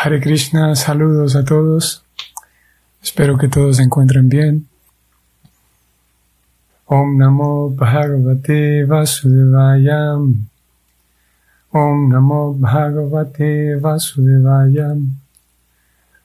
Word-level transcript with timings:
Hare 0.00 0.20
Krishna, 0.20 0.76
saludos 0.76 1.34
a 1.34 1.44
todos. 1.44 2.04
Espero 3.02 3.36
que 3.36 3.48
todos 3.48 3.78
se 3.78 3.82
encuentren 3.82 4.28
bien. 4.28 4.68
Om 6.86 7.18
Namo 7.18 7.70
Bhagavate 7.70 8.84
Vasudevaya. 8.84 10.14
Om 11.72 12.08
Namo 12.12 12.54
Bhagavate 12.54 13.74
Vasudevaya. 13.80 14.96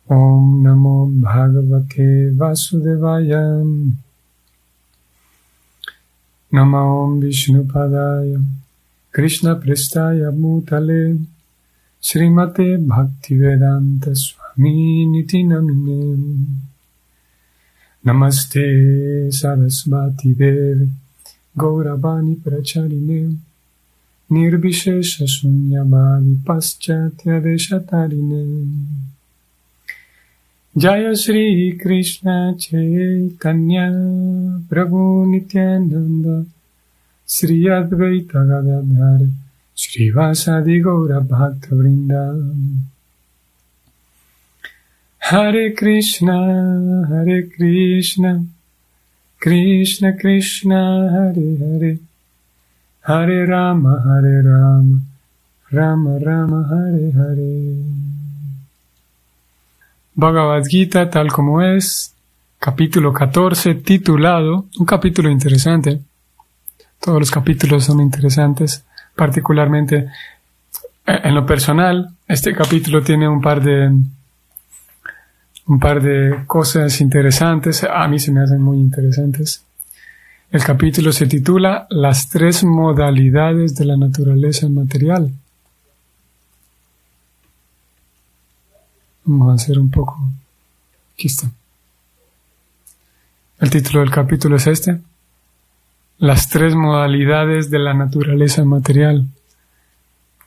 Om 0.06 0.62
Namo 0.62 1.10
Bhagavate 1.10 2.30
Vasudevaya. 2.38 3.64
Namo 6.52 7.06
Om 7.06 7.20
Vishnupadaya. 7.22 8.40
Krishna 9.10 9.60
Prestaya 9.60 10.30
Mutale. 10.32 11.33
Srimate 12.04 12.78
Bhaktivedanta 12.86 14.14
Swami 14.14 15.06
Niti 15.06 15.42
Namine. 15.46 16.46
Namaste 18.06 19.32
Sarasvati 19.32 20.36
Devi. 20.36 20.90
Gauravani 21.56 22.36
Pracharine. 22.36 23.38
Nirvishesha 24.30 25.24
Sunyavadi 25.26 26.44
Paschatya 26.44 27.40
Deshatarine. 27.42 28.68
Jaya 30.76 31.16
Shri 31.16 31.80
Krishna 31.82 32.54
Chaitanya 32.60 33.88
Prabhu 34.68 35.26
Nityananda. 35.26 36.46
Sri 37.26 37.64
Advaita 37.64 38.44
Gadadhara 38.46 39.43
Srivasadi 39.76 40.82
Gaura 40.82 41.20
Bhakta 41.20 41.76
Vrindam 41.76 42.94
Hare 45.26 45.74
Krishna, 45.74 47.08
Hare 47.10 47.48
Krishna, 47.48 48.46
Krishna 49.40 50.18
Krishna, 50.18 51.10
Hare 51.10 51.58
Hare, 51.60 51.98
Hare 53.08 53.46
Rama, 53.46 54.04
Hare 54.06 54.42
Rama, 54.42 55.00
Rama 55.72 56.20
Rama, 56.20 56.68
Hare 56.70 57.12
Hare. 57.16 57.76
Bhagavad 60.14 60.66
Gita 60.68 61.10
tal 61.10 61.32
como 61.32 61.62
es, 61.62 62.14
capítulo 62.60 63.14
14, 63.14 63.76
titulado, 63.76 64.66
un 64.78 64.86
capítulo 64.86 65.30
interesante. 65.32 66.02
Todos 67.00 67.20
los 67.20 67.32
capítulos 67.32 67.86
son 67.86 68.02
interesantes, 68.02 68.84
particularmente 69.16 70.08
en 71.06 71.36
lo 71.36 71.46
personal. 71.46 72.10
Este 72.28 72.54
capítulo 72.54 73.02
tiene 73.02 73.28
un 73.28 73.42
par 73.42 73.62
de 73.62 73.92
un 75.66 75.80
par 75.80 76.02
de 76.02 76.44
cosas 76.46 77.00
interesantes, 77.00 77.84
a 77.84 78.08
mí 78.08 78.20
se 78.20 78.32
me 78.32 78.42
hacen 78.42 78.62
muy 78.62 78.80
interesantes. 78.80 79.64
El 80.52 80.64
capítulo 80.64 81.12
se 81.12 81.26
titula 81.26 81.88
Las 81.90 82.30
tres 82.30 82.64
modalidades 82.64 83.76
de 83.76 83.86
la 83.86 83.98
naturaleza 83.98 84.68
material. 84.70 85.32
Vamos 89.26 89.52
a 89.52 89.56
hacer 89.56 89.80
un 89.80 89.90
poco. 89.90 90.20
Aquí 91.14 91.28
está. 91.28 91.50
El 93.60 93.70
título 93.70 94.02
del 94.02 94.12
capítulo 94.12 94.58
es 94.58 94.68
este. 94.68 95.00
Las 96.18 96.50
tres 96.50 96.76
modalidades 96.76 97.70
de 97.70 97.80
la 97.80 97.94
naturaleza 97.94 98.64
material 98.64 99.28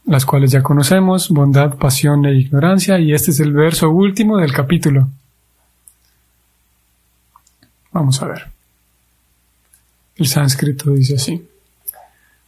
las 0.07 0.25
cuales 0.25 0.53
ya 0.53 0.63
conocemos, 0.63 1.29
bondad, 1.31 1.75
pasión 1.75 2.25
e 2.27 2.35
ignorancia, 2.35 2.99
y 2.99 3.13
este 3.13 3.33
es 3.33 3.41
el 3.41 3.53
verso 3.53 3.91
último 3.91 4.39
del 4.39 4.53
capítulo. 4.53 5.09
Vamos 7.91 8.23
a 8.23 8.29
ver. 8.29 8.47
El 10.15 10.27
sánscrito 10.29 10.93
dice 10.93 11.17
así. 11.17 11.49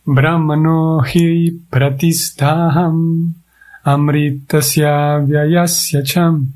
Brahmano 0.04 1.02
hi 1.02 1.50
pratistaham 1.68 3.34
amritasya 3.82 5.18
vyayasya 5.18 6.02
cham 6.02 6.52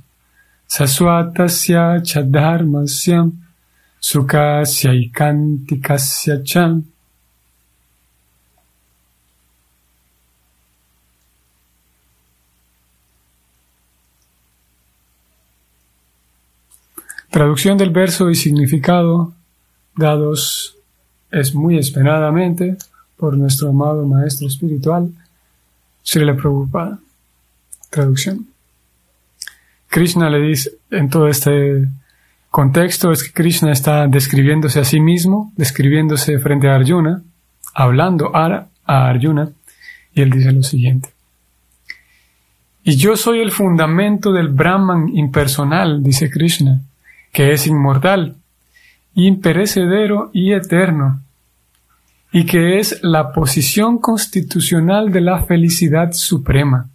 saswatasya 0.66 2.00
chadharmasya 2.02 3.26
sukasya 4.02 4.92
cham 6.42 6.84
Traducción 17.30 17.78
del 17.78 17.88
verso 17.90 18.28
y 18.28 18.34
significado 18.34 19.32
dados 19.96 20.76
es 21.30 21.54
muy 21.54 21.78
esperadamente 21.78 22.76
por 23.16 23.38
nuestro 23.38 23.70
amado 23.70 24.04
Maestro 24.04 24.48
Espiritual, 24.48 25.10
Srila 26.02 26.36
Prabhupada. 26.36 26.98
Traducción. 27.88 28.48
Krishna 29.88 30.28
le 30.28 30.40
dice 30.40 30.72
en 30.90 31.08
todo 31.08 31.28
este 31.28 31.88
contexto 32.52 33.10
es 33.10 33.24
que 33.24 33.32
Krishna 33.32 33.72
está 33.72 34.06
describiéndose 34.06 34.78
a 34.78 34.84
sí 34.84 35.00
mismo, 35.00 35.52
describiéndose 35.56 36.38
frente 36.38 36.68
a 36.68 36.76
Arjuna, 36.76 37.22
hablando 37.74 38.30
a, 38.36 38.68
a 38.84 39.08
Arjuna, 39.08 39.50
y 40.14 40.20
él 40.20 40.30
dice 40.30 40.52
lo 40.52 40.62
siguiente. 40.62 41.08
Y 42.84 42.94
yo 42.94 43.16
soy 43.16 43.40
el 43.40 43.50
fundamento 43.50 44.32
del 44.32 44.48
Brahman 44.48 45.08
impersonal, 45.16 46.04
dice 46.04 46.30
Krishna 46.30 46.82
que 47.32 47.52
es 47.52 47.66
inmortal, 47.66 48.36
imperecedero 49.14 50.30
y 50.32 50.52
eterno, 50.52 51.22
y 52.30 52.44
que 52.44 52.78
es 52.78 53.02
la 53.02 53.32
posición 53.32 53.98
constitucional 53.98 55.10
de 55.10 55.22
la 55.22 55.42
felicidad 55.42 56.12
suprema. 56.12 56.88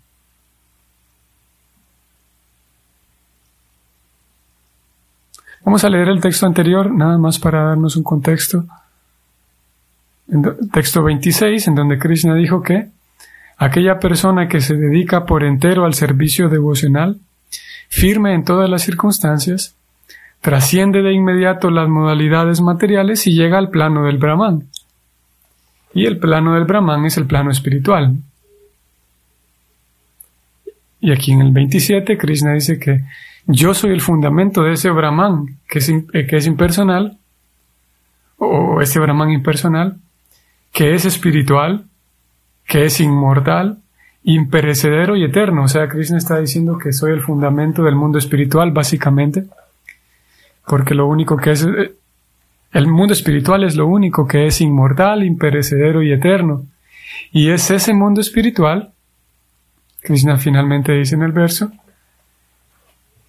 Vamos 5.67 5.83
a 5.83 5.89
leer 5.89 6.07
el 6.07 6.21
texto 6.21 6.45
anterior, 6.45 6.89
nada 6.89 7.17
más 7.17 7.39
para 7.39 7.61
darnos 7.61 7.97
un 7.97 8.03
contexto. 8.03 8.63
texto 10.71 11.03
26, 11.03 11.67
en 11.67 11.75
donde 11.75 11.99
Krishna 11.99 12.35
dijo 12.35 12.63
que 12.63 12.87
aquella 13.57 13.99
persona 13.99 14.47
que 14.47 14.61
se 14.61 14.77
dedica 14.77 15.25
por 15.25 15.43
entero 15.43 15.83
al 15.83 15.93
servicio 15.93 16.47
devocional, 16.47 17.17
firme 17.89 18.33
en 18.33 18.45
todas 18.45 18.69
las 18.69 18.83
circunstancias, 18.83 19.75
trasciende 20.39 21.01
de 21.01 21.11
inmediato 21.11 21.69
las 21.69 21.89
modalidades 21.89 22.61
materiales 22.61 23.27
y 23.27 23.33
llega 23.33 23.57
al 23.57 23.69
plano 23.69 24.05
del 24.05 24.19
Brahman. 24.19 24.69
Y 25.93 26.05
el 26.05 26.17
plano 26.17 26.53
del 26.53 26.63
Brahman 26.63 27.03
es 27.03 27.17
el 27.17 27.25
plano 27.25 27.51
espiritual. 27.51 28.15
Y 31.01 31.11
aquí 31.11 31.33
en 31.33 31.41
el 31.41 31.51
27 31.51 32.17
Krishna 32.17 32.53
dice 32.53 32.79
que 32.79 33.01
yo 33.47 33.73
soy 33.73 33.91
el 33.91 34.01
fundamento 34.01 34.63
de 34.63 34.73
ese 34.73 34.89
Brahman 34.91 35.57
que 35.67 35.79
es, 35.79 35.89
eh, 35.89 36.27
que 36.27 36.37
es 36.37 36.45
impersonal, 36.47 37.17
o 38.37 38.81
ese 38.81 38.99
Brahman 38.99 39.31
impersonal, 39.31 39.97
que 40.71 40.93
es 40.93 41.05
espiritual, 41.05 41.85
que 42.65 42.85
es 42.85 42.99
inmortal, 42.99 43.79
imperecedero 44.23 45.15
y 45.15 45.23
eterno. 45.23 45.63
O 45.63 45.67
sea, 45.67 45.87
Krishna 45.87 46.17
está 46.17 46.37
diciendo 46.39 46.77
que 46.77 46.93
soy 46.93 47.13
el 47.13 47.21
fundamento 47.21 47.83
del 47.83 47.95
mundo 47.95 48.19
espiritual, 48.19 48.71
básicamente 48.71 49.45
porque 50.67 50.93
lo 50.93 51.07
único 51.07 51.37
que 51.37 51.51
es 51.51 51.63
eh, 51.63 51.93
el 52.73 52.87
mundo 52.87 53.13
espiritual 53.13 53.63
es 53.63 53.75
lo 53.75 53.87
único 53.87 54.27
que 54.27 54.45
es 54.45 54.61
inmortal, 54.61 55.23
imperecedero 55.23 56.03
y 56.03 56.11
eterno. 56.11 56.65
Y 57.31 57.49
es 57.49 57.71
ese 57.71 57.93
mundo 57.93 58.21
espiritual, 58.21 58.91
Krishna 60.01 60.37
finalmente 60.37 60.91
dice 60.91 61.15
en 61.15 61.23
el 61.23 61.31
verso, 61.31 61.71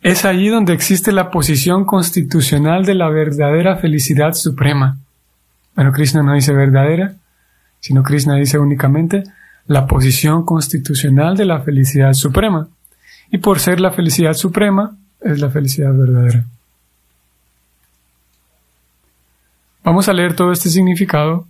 es 0.03 0.25
allí 0.25 0.49
donde 0.49 0.73
existe 0.73 1.13
la 1.13 1.31
posición 1.31 1.85
constitucional 1.85 2.85
de 2.85 2.95
la 2.95 3.09
verdadera 3.09 3.77
felicidad 3.77 4.35
suprema. 4.35 4.99
Bueno, 5.75 5.93
Krishna 5.93 6.23
no 6.23 6.35
dice 6.35 6.53
verdadera, 6.53 7.15
sino 7.81 8.03
Krishna 8.03 8.35
dice 8.35 8.59
únicamente 8.59 9.25
la 9.67 9.87
posición 9.87 10.45
constitucional 10.45 11.37
de 11.37 11.45
la 11.45 11.61
felicidad 11.61 12.15
suprema. 12.15 12.69
Y 13.31 13.39
por 13.39 13.61
ser 13.61 13.81
la 13.81 13.91
felicidad 13.91 14.35
suprema, 14.35 14.97
es 15.21 15.41
la 15.41 15.51
felicidad 15.51 15.93
verdadera. 15.93 16.45
Vamos 19.85 20.09
a 20.09 20.13
leer 20.13 20.35
todo 20.35 20.53
este 20.53 20.71
significado 20.71 21.47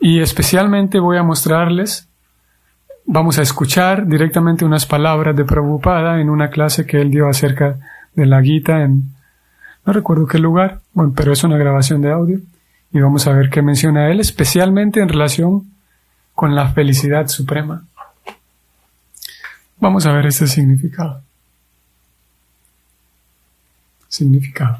y 0.00 0.20
especialmente 0.20 0.98
voy 0.98 1.16
a 1.16 1.22
mostrarles, 1.22 2.08
vamos 3.04 3.38
a 3.38 3.42
escuchar 3.42 4.06
directamente 4.06 4.64
unas 4.64 4.86
palabras 4.86 5.36
de 5.36 5.44
Prabhupada 5.44 6.20
en 6.20 6.30
una 6.30 6.50
clase 6.50 6.86
que 6.86 7.00
él 7.00 7.10
dio 7.10 7.28
acerca 7.28 7.78
de 8.14 8.26
la 8.26 8.42
Gita 8.42 8.82
en, 8.82 9.14
no 9.84 9.92
recuerdo 9.92 10.26
qué 10.26 10.38
lugar, 10.38 10.80
bueno, 10.92 11.12
pero 11.16 11.32
es 11.32 11.42
una 11.44 11.56
grabación 11.56 12.02
de 12.02 12.12
audio 12.12 12.40
y 12.92 13.00
vamos 13.00 13.26
a 13.26 13.32
ver 13.32 13.50
qué 13.50 13.62
menciona 13.62 14.10
él, 14.10 14.20
especialmente 14.20 15.00
en 15.00 15.08
relación 15.08 15.70
con 16.34 16.54
la 16.54 16.68
felicidad 16.68 17.28
suprema. 17.28 17.84
Vamos 19.78 20.06
a 20.06 20.12
ver 20.12 20.26
este 20.26 20.46
significado. 20.46 21.22
significado. 24.08 24.78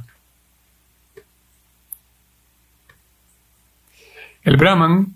El 4.43 4.59
Brahman, 4.59 5.15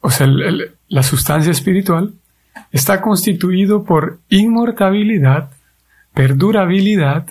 o 0.00 0.10
sea, 0.10 0.26
la 0.88 1.02
sustancia 1.02 1.52
espiritual, 1.52 2.14
está 2.72 3.00
constituido 3.00 3.84
por 3.84 4.20
inmortabilidad, 4.28 5.50
perdurabilidad, 6.14 7.30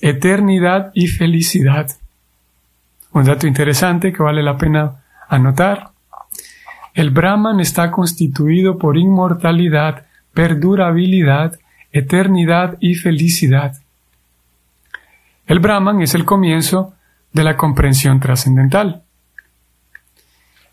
eternidad 0.00 0.90
y 0.94 1.08
felicidad. 1.08 1.90
Un 3.12 3.24
dato 3.24 3.46
interesante 3.46 4.12
que 4.12 4.22
vale 4.22 4.42
la 4.42 4.56
pena 4.56 5.02
anotar. 5.28 5.90
El 6.94 7.10
Brahman 7.10 7.60
está 7.60 7.90
constituido 7.90 8.78
por 8.78 8.96
inmortalidad, 8.96 10.06
perdurabilidad, 10.32 11.58
eternidad 11.92 12.76
y 12.80 12.94
felicidad. 12.94 13.76
El 15.46 15.60
Brahman 15.60 16.02
es 16.02 16.14
el 16.14 16.24
comienzo 16.24 16.94
de 17.32 17.44
la 17.44 17.56
comprensión 17.56 18.20
trascendental. 18.20 19.02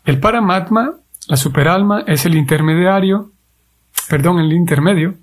El 0.04 0.20
Paramatma, 0.20 0.94
la 1.28 1.36
superalma, 1.36 2.04
es 2.06 2.24
el 2.26 2.36
intermediario, 2.36 3.32
perdón, 4.08 4.38
el 4.38 4.52
intermedio, 4.52 5.14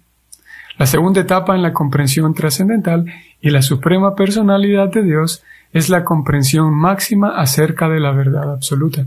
la 0.77 0.85
segunda 0.85 1.21
etapa 1.21 1.55
en 1.55 1.61
la 1.61 1.71
comprensión 1.71 2.33
trascendental 2.33 3.05
y 3.39 3.49
la 3.51 3.61
suprema 3.61 4.15
personalidad 4.15 4.89
de 4.89 5.03
Dios 5.03 5.43
es 5.71 5.89
la 5.89 6.03
comprensión 6.03 6.73
máxima 6.73 7.39
acerca 7.39 7.89
de 7.89 7.99
la 7.99 8.11
verdad 8.11 8.51
absoluta. 8.51 9.05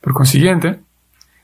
Por 0.00 0.14
consiguiente, 0.14 0.80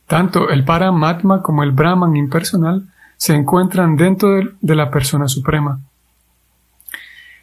tanto 0.07 0.49
el 0.49 0.65
Paramatma 0.65 1.43
como 1.43 1.63
el 1.63 1.73
Brahman 1.73 2.17
impersonal 2.17 2.85
se 3.17 3.35
encuentran 3.35 3.97
dentro 3.97 4.41
de 4.61 4.75
la 4.75 4.91
persona 4.91 5.29
suprema. 5.29 5.81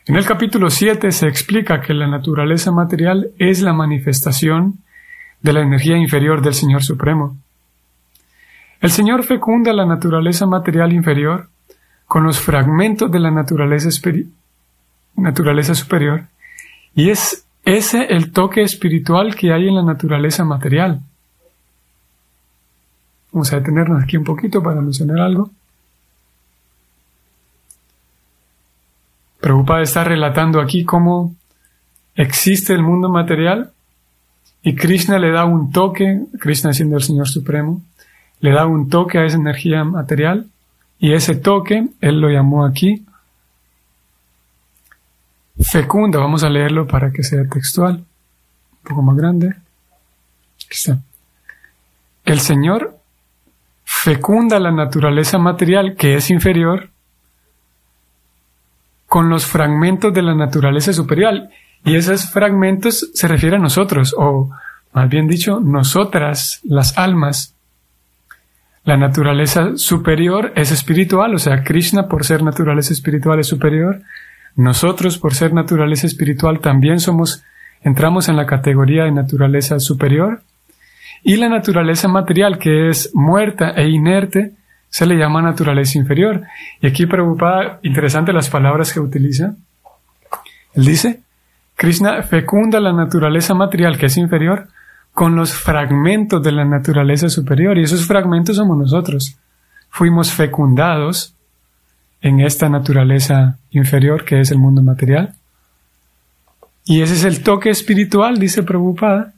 En 0.05 0.15
el 0.15 0.25
capítulo 0.25 0.69
7 0.69 1.11
se 1.11 1.27
explica 1.27 1.81
que 1.81 1.93
la 1.93 2.07
naturaleza 2.07 2.71
material 2.71 3.29
es 3.37 3.61
la 3.61 3.73
manifestación 3.73 4.82
de 5.43 5.53
la 5.53 5.61
energía 5.61 5.97
inferior 5.97 6.41
del 6.41 6.55
Señor 6.55 6.83
Supremo. 6.83 7.37
El 8.81 8.89
Señor 8.91 9.23
fecunda 9.23 9.71
la 9.73 9.85
naturaleza 9.85 10.47
material 10.47 10.93
inferior 10.93 11.49
con 12.07 12.23
los 12.23 12.39
fragmentos 12.39 13.11
de 13.11 13.19
la 13.19 13.29
naturaleza, 13.29 13.91
superior 15.75 16.23
y 16.95 17.09
es 17.09 17.45
ese 17.65 18.05
el 18.05 18.31
toque 18.31 18.61
espiritual 18.61 19.35
que 19.35 19.51
hay 19.53 19.67
en 19.67 19.75
la 19.75 19.83
naturaleza 19.83 20.43
material. 20.45 21.01
Vamos 23.31 23.51
a 23.51 23.57
detenernos 23.57 24.01
aquí 24.03 24.15
un 24.15 24.23
poquito 24.23 24.61
para 24.63 24.79
mencionar 24.79 25.19
algo. 25.19 25.49
Prabhupada 29.39 29.81
está 29.81 30.03
relatando 30.03 30.61
aquí 30.61 30.85
cómo 30.85 31.35
existe 32.15 32.73
el 32.73 32.83
mundo 32.83 33.09
material 33.09 33.73
y 34.63 34.75
Krishna 34.75 35.19
le 35.19 35.31
da 35.31 35.45
un 35.45 35.71
toque, 35.71 36.21
Krishna 36.39 36.73
siendo 36.73 36.97
el 36.97 37.03
Señor 37.03 37.27
Supremo, 37.27 37.81
le 38.39 38.51
da 38.51 38.65
un 38.65 38.89
toque 38.89 39.19
a 39.19 39.25
esa 39.25 39.37
energía 39.37 39.83
material 39.83 40.47
y 40.99 41.13
ese 41.13 41.35
toque, 41.35 41.87
él 42.01 42.19
lo 42.19 42.29
llamó 42.29 42.65
aquí 42.65 43.05
fecunda. 45.59 46.19
Vamos 46.19 46.43
a 46.43 46.49
leerlo 46.49 46.87
para 46.87 47.11
que 47.11 47.23
sea 47.23 47.43
textual, 47.45 47.95
un 47.95 48.83
poco 48.83 49.01
más 49.01 49.15
grande. 49.15 49.49
Aquí 49.49 50.71
está. 50.71 50.99
El 52.25 52.39
Señor 52.39 52.97
fecunda 53.83 54.59
la 54.59 54.71
naturaleza 54.71 55.37
material 55.37 55.95
que 55.95 56.15
es 56.15 56.29
inferior 56.29 56.89
con 59.07 59.29
los 59.29 59.45
fragmentos 59.45 60.13
de 60.13 60.21
la 60.21 60.33
naturaleza 60.33 60.93
superior. 60.93 61.49
Y 61.85 61.95
esos 61.95 62.31
fragmentos 62.31 63.09
se 63.13 63.27
refieren 63.27 63.59
a 63.59 63.63
nosotros, 63.63 64.15
o 64.17 64.49
más 64.93 65.09
bien 65.09 65.27
dicho, 65.27 65.59
nosotras, 65.59 66.61
las 66.63 66.97
almas, 66.97 67.55
la 68.85 68.97
naturaleza 68.97 69.77
superior 69.77 70.51
es 70.55 70.71
espiritual, 70.71 71.33
o 71.33 71.39
sea, 71.39 71.63
Krishna 71.63 72.07
por 72.09 72.25
ser 72.25 72.43
naturaleza 72.43 72.91
espiritual 72.91 73.39
es 73.39 73.47
superior. 73.47 74.01
Nosotros 74.55 75.17
por 75.17 75.33
ser 75.33 75.53
naturaleza 75.53 76.05
espiritual 76.05 76.59
también 76.59 76.99
somos, 76.99 77.43
entramos 77.81 78.27
en 78.27 78.35
la 78.35 78.45
categoría 78.45 79.05
de 79.05 79.11
naturaleza 79.11 79.79
superior. 79.79 80.41
Y 81.23 81.37
la 81.37 81.47
naturaleza 81.47 82.09
material, 82.09 82.59
que 82.59 82.89
es 82.89 83.11
muerta 83.13 83.71
e 83.71 83.87
inerte, 83.87 84.51
se 84.89 85.05
le 85.05 85.15
llama 85.15 85.41
naturaleza 85.41 85.97
inferior. 85.97 86.41
Y 86.81 86.87
aquí 86.87 87.05
preocupada, 87.05 87.79
interesante 87.83 88.33
las 88.33 88.49
palabras 88.49 88.91
que 88.91 88.99
utiliza. 88.99 89.55
Él 90.73 90.85
dice, 90.85 91.21
Krishna 91.75 92.21
fecunda 92.23 92.79
la 92.79 92.93
naturaleza 92.93 93.53
material 93.53 93.97
que 93.97 94.07
es 94.07 94.17
inferior 94.17 94.67
con 95.13 95.35
los 95.35 95.53
fragmentos 95.53 96.41
de 96.41 96.51
la 96.51 96.65
naturaleza 96.65 97.29
superior 97.29 97.77
y 97.77 97.83
esos 97.83 98.05
fragmentos 98.05 98.55
somos 98.55 98.77
nosotros. 98.77 99.37
Fuimos 99.89 100.31
fecundados 100.31 101.35
en 102.21 102.39
esta 102.39 102.69
naturaleza 102.69 103.57
inferior 103.71 104.25
que 104.25 104.39
es 104.39 104.51
el 104.51 104.57
mundo 104.57 104.81
material. 104.81 105.35
Y 106.85 107.01
ese 107.01 107.13
es 107.13 107.23
el 107.23 107.43
toque 107.43 107.69
espiritual, 107.69 108.39
dice 108.39 108.63
Prabhupada, 108.63 109.33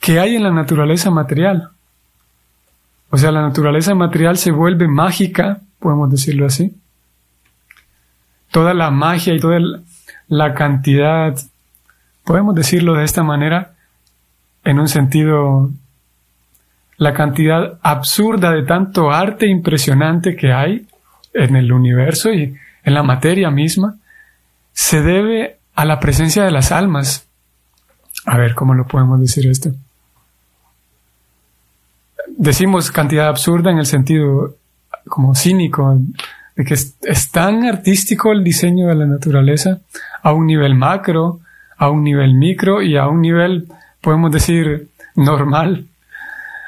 que 0.00 0.18
hay 0.18 0.36
en 0.36 0.42
la 0.42 0.50
naturaleza 0.50 1.10
material. 1.10 1.70
O 3.10 3.16
sea, 3.16 3.32
la 3.32 3.42
naturaleza 3.42 3.94
material 3.94 4.36
se 4.36 4.50
vuelve 4.50 4.88
mágica, 4.88 5.60
podemos 5.78 6.10
decirlo 6.10 6.46
así. 6.46 6.74
Toda 8.50 8.74
la 8.74 8.90
magia 8.90 9.34
y 9.34 9.40
toda 9.40 9.58
la 10.28 10.54
cantidad, 10.54 11.38
podemos 12.28 12.54
decirlo 12.54 12.92
de 12.92 13.04
esta 13.06 13.22
manera, 13.22 13.72
en 14.62 14.78
un 14.78 14.88
sentido, 14.88 15.70
la 16.98 17.14
cantidad 17.14 17.78
absurda 17.80 18.52
de 18.52 18.64
tanto 18.64 19.10
arte 19.10 19.46
impresionante 19.46 20.36
que 20.36 20.52
hay 20.52 20.86
en 21.32 21.56
el 21.56 21.72
universo 21.72 22.30
y 22.30 22.54
en 22.84 22.94
la 22.94 23.02
materia 23.02 23.50
misma, 23.50 23.96
se 24.74 25.00
debe 25.00 25.56
a 25.74 25.86
la 25.86 26.00
presencia 26.00 26.44
de 26.44 26.50
las 26.50 26.70
almas. 26.70 27.26
A 28.26 28.36
ver, 28.36 28.54
¿cómo 28.54 28.74
lo 28.74 28.86
podemos 28.86 29.18
decir 29.18 29.46
esto? 29.46 29.70
Decimos 32.36 32.90
cantidad 32.90 33.28
absurda 33.28 33.70
en 33.70 33.78
el 33.78 33.86
sentido 33.86 34.54
como 35.08 35.34
cínico, 35.34 35.98
de 36.56 36.64
que 36.66 36.74
es, 36.74 36.94
es, 37.00 37.30
tan 37.30 37.64
artístico 37.64 38.32
el 38.32 38.44
diseño 38.44 38.88
de 38.88 38.96
la 38.96 39.06
naturaleza 39.06 39.78
a 40.22 40.32
un 40.34 40.46
nivel 40.46 40.74
macro, 40.74 41.40
a 41.78 41.88
un 41.88 42.04
nivel 42.04 42.34
micro 42.34 42.82
y 42.82 42.96
a 42.96 43.06
un 43.06 43.22
nivel 43.22 43.68
podemos 44.00 44.30
decir, 44.30 44.88
normal. 45.14 45.86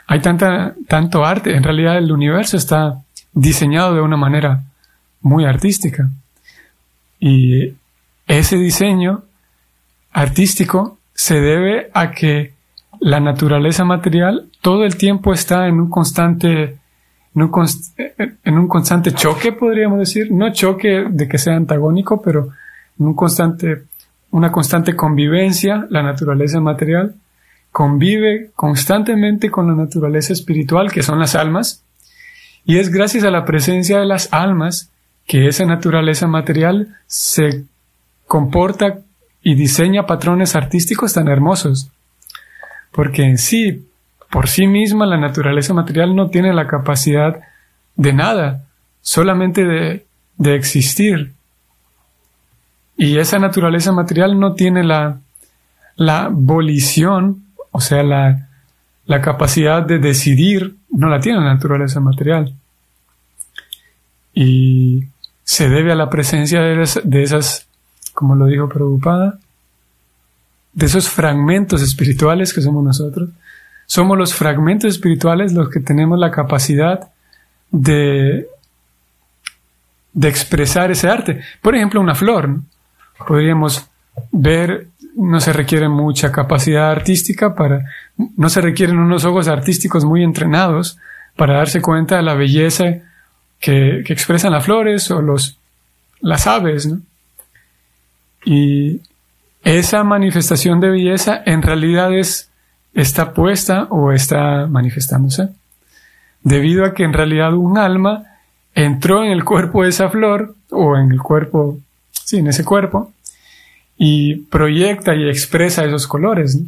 Hay 0.06 0.20
tanta, 0.20 0.74
tanto 0.88 1.24
arte. 1.24 1.54
En 1.54 1.62
realidad 1.62 1.98
el 1.98 2.10
universo 2.10 2.56
está 2.56 3.02
diseñado 3.32 3.94
de 3.94 4.00
una 4.00 4.16
manera 4.16 4.64
muy 5.20 5.44
artística. 5.44 6.08
Y 7.18 7.74
ese 8.26 8.56
diseño 8.56 9.22
artístico 10.12 10.98
se 11.14 11.40
debe 11.40 11.90
a 11.94 12.10
que 12.10 12.54
la 12.98 13.20
naturaleza 13.20 13.84
material 13.84 14.48
todo 14.60 14.84
el 14.84 14.96
tiempo 14.96 15.32
está 15.32 15.68
en 15.68 15.80
un 15.80 15.90
constante 15.90 16.78
en 17.34 17.42
un, 17.42 17.66
en 18.44 18.58
un 18.58 18.66
constante 18.66 19.12
choque, 19.12 19.52
podríamos 19.52 20.00
decir, 20.00 20.32
no 20.32 20.52
choque 20.52 21.06
de 21.08 21.28
que 21.28 21.38
sea 21.38 21.54
antagónico, 21.54 22.20
pero 22.20 22.48
en 22.98 23.06
un 23.06 23.14
constante 23.14 23.84
una 24.30 24.52
constante 24.52 24.94
convivencia, 24.96 25.86
la 25.90 26.02
naturaleza 26.02 26.60
material, 26.60 27.14
convive 27.72 28.50
constantemente 28.54 29.50
con 29.50 29.66
la 29.68 29.74
naturaleza 29.74 30.32
espiritual, 30.32 30.90
que 30.90 31.02
son 31.02 31.18
las 31.18 31.34
almas, 31.34 31.84
y 32.64 32.78
es 32.78 32.90
gracias 32.90 33.24
a 33.24 33.30
la 33.30 33.44
presencia 33.44 33.98
de 33.98 34.06
las 34.06 34.32
almas 34.32 34.90
que 35.26 35.46
esa 35.46 35.64
naturaleza 35.64 36.26
material 36.26 36.96
se 37.06 37.64
comporta 38.26 38.98
y 39.42 39.54
diseña 39.54 40.06
patrones 40.06 40.56
artísticos 40.56 41.14
tan 41.14 41.28
hermosos. 41.28 41.88
Porque 42.92 43.22
en 43.22 43.38
sí, 43.38 43.86
por 44.30 44.48
sí 44.48 44.66
misma, 44.66 45.06
la 45.06 45.16
naturaleza 45.16 45.72
material 45.72 46.14
no 46.14 46.30
tiene 46.30 46.52
la 46.52 46.66
capacidad 46.66 47.40
de 47.96 48.12
nada, 48.12 48.64
solamente 49.00 49.64
de, 49.64 50.04
de 50.36 50.54
existir. 50.54 51.32
Y 53.02 53.16
esa 53.16 53.38
naturaleza 53.38 53.92
material 53.92 54.38
no 54.38 54.52
tiene 54.52 54.84
la, 54.84 55.20
la 55.96 56.28
volición, 56.30 57.44
o 57.70 57.80
sea, 57.80 58.02
la, 58.02 58.48
la 59.06 59.22
capacidad 59.22 59.82
de 59.82 59.98
decidir, 59.98 60.76
no 60.90 61.08
la 61.08 61.18
tiene 61.18 61.38
la 61.38 61.54
naturaleza 61.54 61.98
material. 62.00 62.54
Y 64.34 65.04
se 65.44 65.70
debe 65.70 65.92
a 65.92 65.94
la 65.94 66.10
presencia 66.10 66.60
de, 66.60 66.86
de 67.04 67.22
esas, 67.22 67.66
como 68.12 68.34
lo 68.34 68.44
dijo 68.44 68.68
Prabhupada, 68.68 69.38
de 70.74 70.84
esos 70.84 71.08
fragmentos 71.08 71.80
espirituales 71.80 72.52
que 72.52 72.60
somos 72.60 72.84
nosotros. 72.84 73.30
Somos 73.86 74.18
los 74.18 74.34
fragmentos 74.34 74.90
espirituales 74.92 75.54
los 75.54 75.70
que 75.70 75.80
tenemos 75.80 76.18
la 76.18 76.30
capacidad 76.30 77.08
de, 77.70 78.46
de 80.12 80.28
expresar 80.28 80.90
ese 80.90 81.08
arte. 81.08 81.40
Por 81.62 81.74
ejemplo, 81.74 81.98
una 81.98 82.14
flor. 82.14 82.60
Podríamos 83.26 83.86
ver, 84.32 84.88
no 85.16 85.40
se 85.40 85.52
requiere 85.52 85.88
mucha 85.88 86.32
capacidad 86.32 86.90
artística 86.90 87.54
para, 87.54 87.84
no 88.36 88.48
se 88.48 88.60
requieren 88.60 88.98
unos 88.98 89.24
ojos 89.24 89.48
artísticos 89.48 90.04
muy 90.04 90.22
entrenados 90.22 90.98
para 91.36 91.56
darse 91.56 91.80
cuenta 91.80 92.16
de 92.16 92.22
la 92.22 92.34
belleza 92.34 92.84
que, 93.58 94.02
que 94.04 94.12
expresan 94.12 94.52
las 94.52 94.64
flores 94.64 95.10
o 95.10 95.20
los, 95.20 95.58
las 96.20 96.46
aves. 96.46 96.88
Y 98.44 99.00
esa 99.62 100.04
manifestación 100.04 100.80
de 100.80 100.90
belleza 100.90 101.42
en 101.44 101.62
realidad 101.62 102.12
es, 102.12 102.50
está 102.94 103.32
puesta 103.32 103.84
o 103.90 104.12
está 104.12 104.66
manifestándose 104.66 105.50
debido 106.42 106.84
a 106.84 106.94
que 106.94 107.04
en 107.04 107.12
realidad 107.12 107.54
un 107.54 107.78
alma 107.78 108.24
entró 108.74 109.24
en 109.24 109.30
el 109.30 109.44
cuerpo 109.44 109.82
de 109.82 109.90
esa 109.90 110.08
flor 110.08 110.54
o 110.70 110.96
en 110.96 111.12
el 111.12 111.20
cuerpo, 111.20 111.78
en 112.38 112.48
ese 112.48 112.64
cuerpo 112.64 113.12
y 113.96 114.36
proyecta 114.36 115.14
y 115.14 115.28
expresa 115.28 115.84
esos 115.84 116.06
colores. 116.06 116.58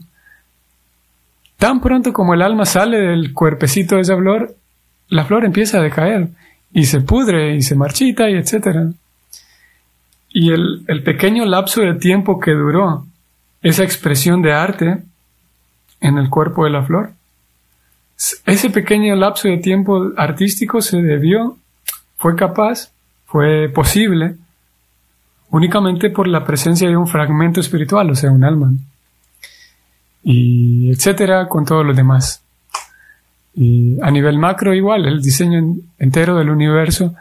Tan 1.57 1.81
pronto 1.81 2.13
como 2.13 2.35
el 2.35 2.43
alma 2.43 2.67
sale 2.67 2.99
del 2.99 3.33
cuerpecito 3.33 3.97
de 3.97 4.03
esa 4.03 4.17
flor, 4.17 4.55
la 5.09 5.25
flor 5.25 5.45
empieza 5.45 5.79
a 5.79 5.83
decaer 5.83 6.29
y 6.73 6.87
se 6.87 7.01
pudre 7.01 7.55
y 7.55 7.63
se 7.63 7.75
marchita 7.75 8.29
y 8.29 8.35
etcétera. 8.35 8.91
Y 10.31 10.51
el 10.51 11.03
pequeño 11.05 11.45
lapso 11.45 11.83
de 11.83 11.95
tiempo 11.95 12.41
que 12.41 12.53
duró 12.53 13.07
esa 13.63 13.85
expresión 13.85 14.43
de 14.43 14.53
arte 14.53 15.03
en 16.01 16.19
el 16.19 16.31
cuerpo 16.31 16.65
de 16.65 16.71
la 16.71 16.83
flor, 16.83 17.13
ese 18.47 18.71
pequeño 18.71 19.17
lapso 19.17 19.49
de 19.49 19.59
tiempo 19.59 20.13
artístico 20.17 20.81
se 20.81 21.03
debió, 21.03 21.57
fue 22.17 22.37
capaz, 22.37 22.93
fue 23.27 23.69
posible, 23.69 24.37
únicamente 25.53 26.11
por 26.11 26.27
la 26.27 26.45
presencia 26.45 26.89
de 26.89 26.97
un 26.97 27.07
fragmento 27.07 27.61
espiritual, 27.61 28.11
o 28.11 28.15
sea, 28.15 28.33
un 28.33 28.43
alma. 28.43 28.73
Y 30.25 30.91
etcétera, 30.91 31.47
con 31.47 31.65
todos 31.65 31.85
los 31.85 31.95
demás. 31.95 32.43
Y 33.55 33.99
a 34.01 34.11
nivel 34.11 34.39
macro 34.39 34.75
igual, 34.75 35.05
el 35.07 35.21
diseño 35.21 35.77
entero 35.99 36.39
del 36.39 36.49
universo 36.49 37.15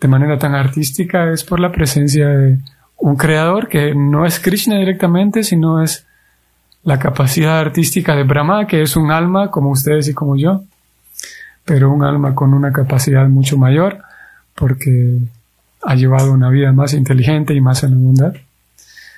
de 0.00 0.08
manera 0.08 0.38
tan 0.38 0.54
artística 0.54 1.30
es 1.30 1.42
por 1.42 1.58
la 1.58 1.72
presencia 1.72 2.28
de 2.28 2.58
un 2.98 3.16
creador 3.16 3.68
que 3.68 3.94
no 3.94 4.24
es 4.24 4.38
Krishna 4.38 4.78
directamente, 4.78 5.42
sino 5.42 5.82
es 5.82 6.06
la 6.84 7.00
capacidad 7.00 7.58
artística 7.58 8.14
de 8.14 8.22
Brahma, 8.22 8.66
que 8.68 8.80
es 8.80 8.94
un 8.94 9.10
alma 9.10 9.50
como 9.50 9.70
ustedes 9.70 10.06
y 10.06 10.14
como 10.14 10.36
yo, 10.36 10.62
pero 11.64 11.90
un 11.90 12.04
alma 12.04 12.32
con 12.32 12.54
una 12.54 12.72
capacidad 12.72 13.26
mucho 13.28 13.58
mayor, 13.58 13.98
porque 14.54 15.18
ha 15.82 15.94
llevado 15.94 16.32
una 16.32 16.50
vida 16.50 16.72
más 16.72 16.92
inteligente 16.92 17.54
y 17.54 17.60
más 17.60 17.82
en 17.82 17.90
la 17.90 17.96
bondad. 17.96 18.34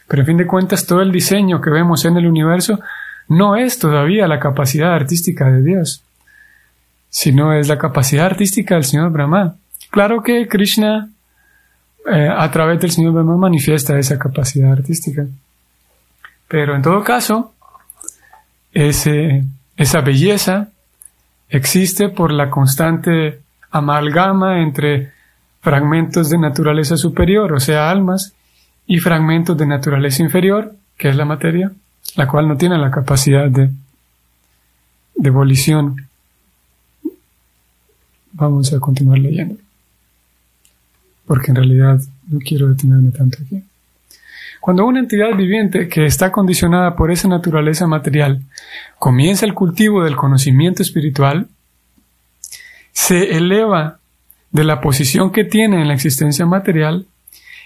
Pero 0.09 0.23
en 0.23 0.27
fin 0.27 0.37
de 0.37 0.47
cuentas, 0.47 0.87
todo 0.87 1.01
el 1.01 1.13
diseño 1.13 1.61
que 1.61 1.71
vemos 1.71 2.05
en 2.05 2.17
el 2.17 2.27
universo 2.27 2.81
no 3.29 3.57
es 3.57 3.79
todavía 3.79 4.27
la 4.29 4.39
capacidad 4.39 4.95
artística 4.95 5.51
de 5.51 5.63
Dios, 5.63 6.03
sino 7.09 7.53
es 7.53 7.69
la 7.69 7.79
capacidad 7.79 8.27
artística 8.27 8.75
del 8.75 8.85
Señor 8.85 9.11
Brahma. 9.11 9.57
Claro 9.91 10.23
que 10.23 10.49
Krishna 10.49 11.09
eh, 12.11 12.29
a 12.29 12.51
través 12.51 12.81
del 12.81 12.91
Señor 12.91 13.13
Brahma 13.13 13.37
manifiesta 13.37 13.99
esa 13.99 14.19
capacidad 14.19 14.73
artística. 14.73 15.25
Pero 16.49 16.75
en 16.75 16.83
todo 16.83 17.03
caso, 17.05 17.55
ese, 18.73 19.45
esa 19.77 20.01
belleza 20.01 20.69
existe 21.49 22.09
por 22.09 22.33
la 22.33 22.51
constante 22.51 23.41
amalgama 23.71 24.61
entre 24.61 25.13
fragmentos 25.63 26.29
de 26.29 26.37
naturaleza 26.37 26.99
superior, 26.99 27.53
o 27.55 27.61
sea, 27.61 27.91
almas, 27.91 28.35
y 28.87 28.99
fragmentos 28.99 29.57
de 29.57 29.67
naturaleza 29.67 30.23
inferior, 30.23 30.75
que 30.99 31.09
es 31.09 31.17
la 31.17 31.25
materia, 31.25 31.73
la 32.17 32.27
cual 32.29 32.49
no 32.49 32.59
tiene 32.59 32.77
la 32.77 32.91
capacidad 32.91 33.49
de, 33.49 33.71
de. 35.15 35.31
Vamos 38.35 38.73
a 38.73 38.81
continuar 38.81 39.19
leyendo 39.19 39.57
porque 41.27 41.51
en 41.51 41.57
realidad 41.57 41.99
no 42.29 42.39
quiero 42.41 42.69
detenerme 42.69 43.11
tanto 43.11 43.39
aquí. 43.43 43.63
Cuando 44.61 44.85
una 44.85 45.01
entidad 45.01 45.35
viviente 45.35 45.89
que 45.89 46.05
está 46.05 46.31
condicionada 46.31 46.95
por 46.95 47.11
esa 47.11 47.27
naturaleza 47.27 47.87
material 47.87 48.43
comienza 48.99 49.47
el 49.47 49.55
cultivo 49.55 50.05
del 50.05 50.15
conocimiento 50.15 50.83
espiritual, 50.83 51.49
se 52.93 53.37
eleva 53.37 53.99
de 54.53 54.65
la 54.65 54.81
posición 54.81 55.33
que 55.33 55.45
tiene 55.45 55.81
en 55.81 55.89
la 55.89 55.95
existencia 55.95 56.47
material 56.47 57.07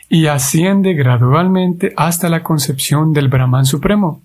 y 0.08 0.26
asciende 0.26 0.94
gradualmente 0.94 1.92
hasta 1.96 2.28
la 2.28 2.42
concepción 2.42 3.12
del 3.12 3.28
Brahman 3.28 3.66
Supremo. 3.66 4.22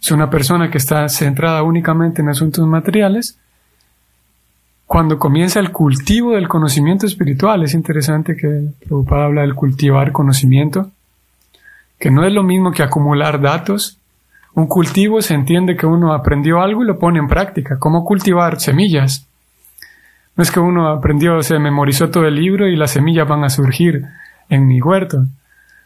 Es 0.00 0.10
una 0.12 0.30
persona 0.30 0.70
que 0.70 0.78
está 0.78 1.08
centrada 1.08 1.62
únicamente 1.62 2.22
en 2.22 2.28
asuntos 2.28 2.66
materiales, 2.66 3.38
cuando 4.86 5.18
comienza 5.18 5.58
el 5.58 5.72
cultivo 5.72 6.32
del 6.32 6.46
conocimiento 6.46 7.06
espiritual, 7.06 7.64
es 7.64 7.74
interesante 7.74 8.36
que 8.36 8.68
Prabhupada 8.86 9.24
habla 9.24 9.40
del 9.40 9.56
cultivar 9.56 10.12
conocimiento, 10.12 10.92
que 11.98 12.12
no 12.12 12.24
es 12.24 12.32
lo 12.32 12.44
mismo 12.44 12.70
que 12.70 12.84
acumular 12.84 13.40
datos. 13.40 13.98
Un 14.54 14.68
cultivo 14.68 15.20
se 15.22 15.34
entiende 15.34 15.76
que 15.76 15.86
uno 15.86 16.12
aprendió 16.14 16.60
algo 16.60 16.84
y 16.84 16.86
lo 16.86 17.00
pone 17.00 17.18
en 17.18 17.26
práctica, 17.26 17.80
como 17.80 18.04
cultivar 18.04 18.60
semillas. 18.60 19.26
No 20.36 20.42
es 20.42 20.50
que 20.50 20.60
uno 20.60 20.88
aprendió, 20.88 21.42
se 21.42 21.58
memorizó 21.58 22.10
todo 22.10 22.26
el 22.26 22.36
libro 22.36 22.68
y 22.68 22.76
las 22.76 22.92
semillas 22.92 23.26
van 23.26 23.44
a 23.44 23.50
surgir 23.50 24.04
en 24.48 24.66
mi 24.66 24.80
huerto. 24.80 25.24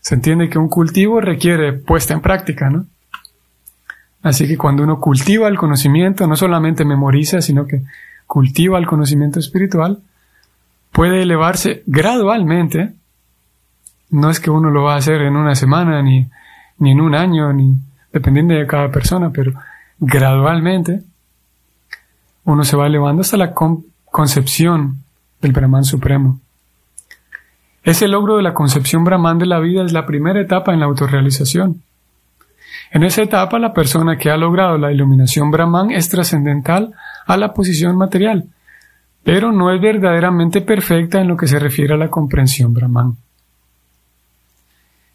Se 0.01 0.17
entiende 0.17 0.49
que 0.49 0.59
un 0.59 0.69
cultivo 0.69 1.21
requiere 1.21 1.73
puesta 1.73 2.15
en 2.15 2.21
práctica, 2.21 2.69
¿no? 2.69 2.87
Así 4.23 4.47
que 4.47 4.59
cuando 4.59 4.83
uno 4.83 5.01
cultiva 5.01 5.49
el 5.49 5.57
conocimiento, 5.57 6.27
no 6.27 6.37
solamente 6.37 6.85
memoriza, 6.85 7.41
sino 7.41 7.67
que 7.67 7.83
cultiva 8.27 8.79
el 8.79 8.87
conocimiento 8.87 9.39
espiritual, 9.39 10.01
puede 10.93 11.23
elevarse 11.23 11.83
gradualmente. 11.87 12.95
No 14.11 14.31
es 14.31 14.41
que 14.41 14.51
uno 14.51 14.71
lo 14.71 14.83
va 14.83 14.95
a 14.95 14.99
hacer 14.99 15.23
en 15.23 15.37
una 15.37 15.55
semana, 15.55 16.03
ni, 16.03 16.29
ni 16.79 16.91
en 16.91 17.01
un 17.01 17.15
año, 17.15 17.53
ni 17.53 17.77
dependiendo 18.13 18.55
de 18.55 18.67
cada 18.67 18.91
persona, 18.91 19.31
pero 19.31 19.53
gradualmente 19.99 21.03
uno 22.45 22.65
se 22.65 22.77
va 22.77 22.87
elevando 22.87 23.23
hasta 23.23 23.37
la 23.37 23.55
concepción 24.11 25.03
del 25.41 25.53
Brahman 25.53 25.85
Supremo. 25.85 26.41
Ese 27.83 28.09
logro 28.09 28.37
de 28.37 28.43
la 28.43 28.53
concepción 28.53 29.05
Brahman 29.05 29.39
de 29.39 29.47
la 29.47 29.59
vida 29.59 29.85
es 29.85 29.93
la 29.93 30.05
primera 30.05 30.41
etapa 30.41 30.73
en 30.73 30.81
la 30.81 30.87
autorrealización. 30.87 31.83
En 32.91 33.05
esa 33.05 33.23
etapa, 33.23 33.59
la 33.59 33.73
persona 33.73 34.19
que 34.19 34.31
ha 34.31 34.37
logrado 34.37 34.77
la 34.77 34.93
iluminación 34.93 35.51
Brahman 35.51 35.91
es 35.91 36.09
trascendental 36.09 36.93
a 37.27 37.37
la 37.37 37.55
posición 37.55 37.97
material, 37.97 38.47
pero 39.23 39.53
no 39.53 39.73
es 39.73 39.81
verdaderamente 39.81 40.61
perfecta 40.61 41.21
en 41.21 41.29
lo 41.29 41.37
que 41.37 41.47
se 41.47 41.59
refiere 41.59 41.95
a 41.95 41.99
la 41.99 42.09
comprensión 42.09 42.75
Brahman. 42.75 43.17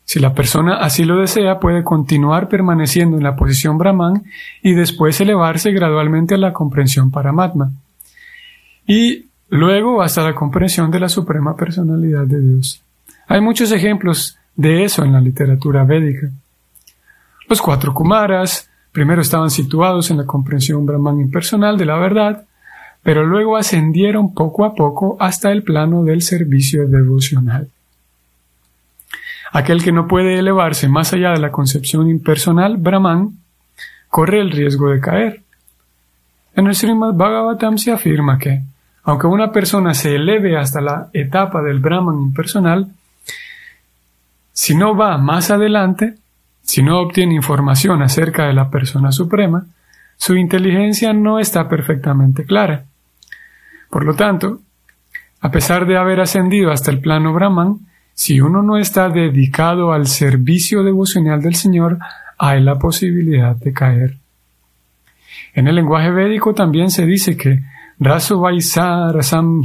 Si 0.05 0.19
la 0.19 0.33
persona 0.33 0.77
así 0.77 1.03
lo 1.03 1.17
desea, 1.17 1.59
puede 1.59 1.83
continuar 1.83 2.47
permaneciendo 2.47 3.17
en 3.17 3.23
la 3.23 3.35
posición 3.35 3.77
Brahman 3.77 4.23
y 4.61 4.73
después 4.73 5.19
elevarse 5.19 5.71
gradualmente 5.71 6.35
a 6.35 6.37
la 6.37 6.53
comprensión 6.53 7.11
Paramatma. 7.11 7.71
Y 8.87 9.25
luego 9.49 10.01
hasta 10.01 10.23
la 10.23 10.35
comprensión 10.35 10.91
de 10.91 10.99
la 10.99 11.09
Suprema 11.09 11.55
Personalidad 11.55 12.25
de 12.25 12.39
Dios. 12.39 12.81
Hay 13.27 13.41
muchos 13.41 13.71
ejemplos 13.71 14.37
de 14.55 14.83
eso 14.83 15.03
en 15.03 15.13
la 15.13 15.21
literatura 15.21 15.83
védica. 15.83 16.29
Los 17.47 17.61
cuatro 17.61 17.93
Kumaras 17.93 18.69
primero 18.91 19.21
estaban 19.21 19.49
situados 19.49 20.09
en 20.09 20.17
la 20.17 20.25
comprensión 20.25 20.85
brahman 20.85 21.19
impersonal 21.19 21.77
de 21.77 21.85
la 21.85 21.97
verdad, 21.97 22.45
pero 23.03 23.25
luego 23.25 23.57
ascendieron 23.57 24.33
poco 24.33 24.65
a 24.65 24.73
poco 24.73 25.17
hasta 25.19 25.51
el 25.51 25.63
plano 25.63 26.03
del 26.03 26.21
servicio 26.21 26.87
devocional. 26.87 27.69
Aquel 29.51 29.83
que 29.83 29.91
no 29.91 30.07
puede 30.07 30.39
elevarse 30.39 30.89
más 30.89 31.13
allá 31.13 31.31
de 31.31 31.39
la 31.39 31.51
concepción 31.51 32.09
impersonal 32.09 32.77
Brahman 32.77 33.37
corre 34.09 34.41
el 34.41 34.51
riesgo 34.51 34.89
de 34.89 34.99
caer. 34.99 35.43
En 36.55 36.67
el 36.67 36.75
Srimad 36.75 37.13
Bhagavatam 37.13 37.77
se 37.77 37.91
afirma 37.91 38.37
que, 38.37 38.63
aunque 39.05 39.27
una 39.27 39.51
persona 39.51 39.93
se 39.93 40.15
eleve 40.15 40.57
hasta 40.57 40.81
la 40.81 41.09
etapa 41.13 41.61
del 41.61 41.79
Brahman 41.79 42.19
impersonal, 42.19 42.91
si 44.51 44.75
no 44.75 44.95
va 44.97 45.17
más 45.19 45.51
adelante, 45.51 46.15
si 46.63 46.81
no 46.81 46.99
obtiene 46.99 47.35
información 47.35 48.01
acerca 48.01 48.47
de 48.47 48.53
la 48.53 48.71
persona 48.71 49.11
suprema, 49.11 49.67
su 50.17 50.35
inteligencia 50.35 51.13
no 51.13 51.39
está 51.39 51.69
perfectamente 51.69 52.45
clara. 52.45 52.85
Por 53.91 54.05
lo 54.05 54.15
tanto, 54.15 54.61
a 55.39 55.51
pesar 55.51 55.85
de 55.85 55.97
haber 55.97 56.19
ascendido 56.19 56.71
hasta 56.71 56.89
el 56.89 56.99
plano 56.99 57.31
Brahman, 57.31 57.81
si 58.15 58.41
uno 58.41 58.63
no 58.63 58.77
está 58.77 59.09
dedicado 59.09 59.93
al 59.93 60.07
servicio 60.07 60.83
devocional 60.83 61.43
del 61.43 61.53
Señor, 61.53 61.99
hay 62.39 62.59
la 62.61 62.79
posibilidad 62.79 63.55
de 63.55 63.71
caer. 63.71 64.17
En 65.53 65.67
el 65.67 65.75
lenguaje 65.75 66.09
védico 66.09 66.55
también 66.55 66.89
se 66.89 67.05
dice 67.05 67.37
que 67.37 67.61
Raso 67.99 68.39
Vaisa 68.39 69.11
Rasam 69.11 69.61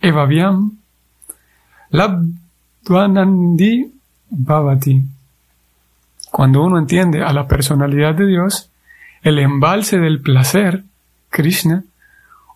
Evavyam 0.00 0.70
Lab 1.90 2.24
Dvanandi 2.84 3.92
Bhavati. 4.30 5.02
Cuando 6.30 6.62
uno 6.62 6.78
entiende 6.78 7.22
a 7.22 7.32
la 7.32 7.48
personalidad 7.48 8.14
de 8.14 8.26
Dios, 8.26 8.70
el 9.22 9.38
embalse 9.38 9.98
del 9.98 10.20
placer, 10.20 10.84
Krishna, 11.28 11.84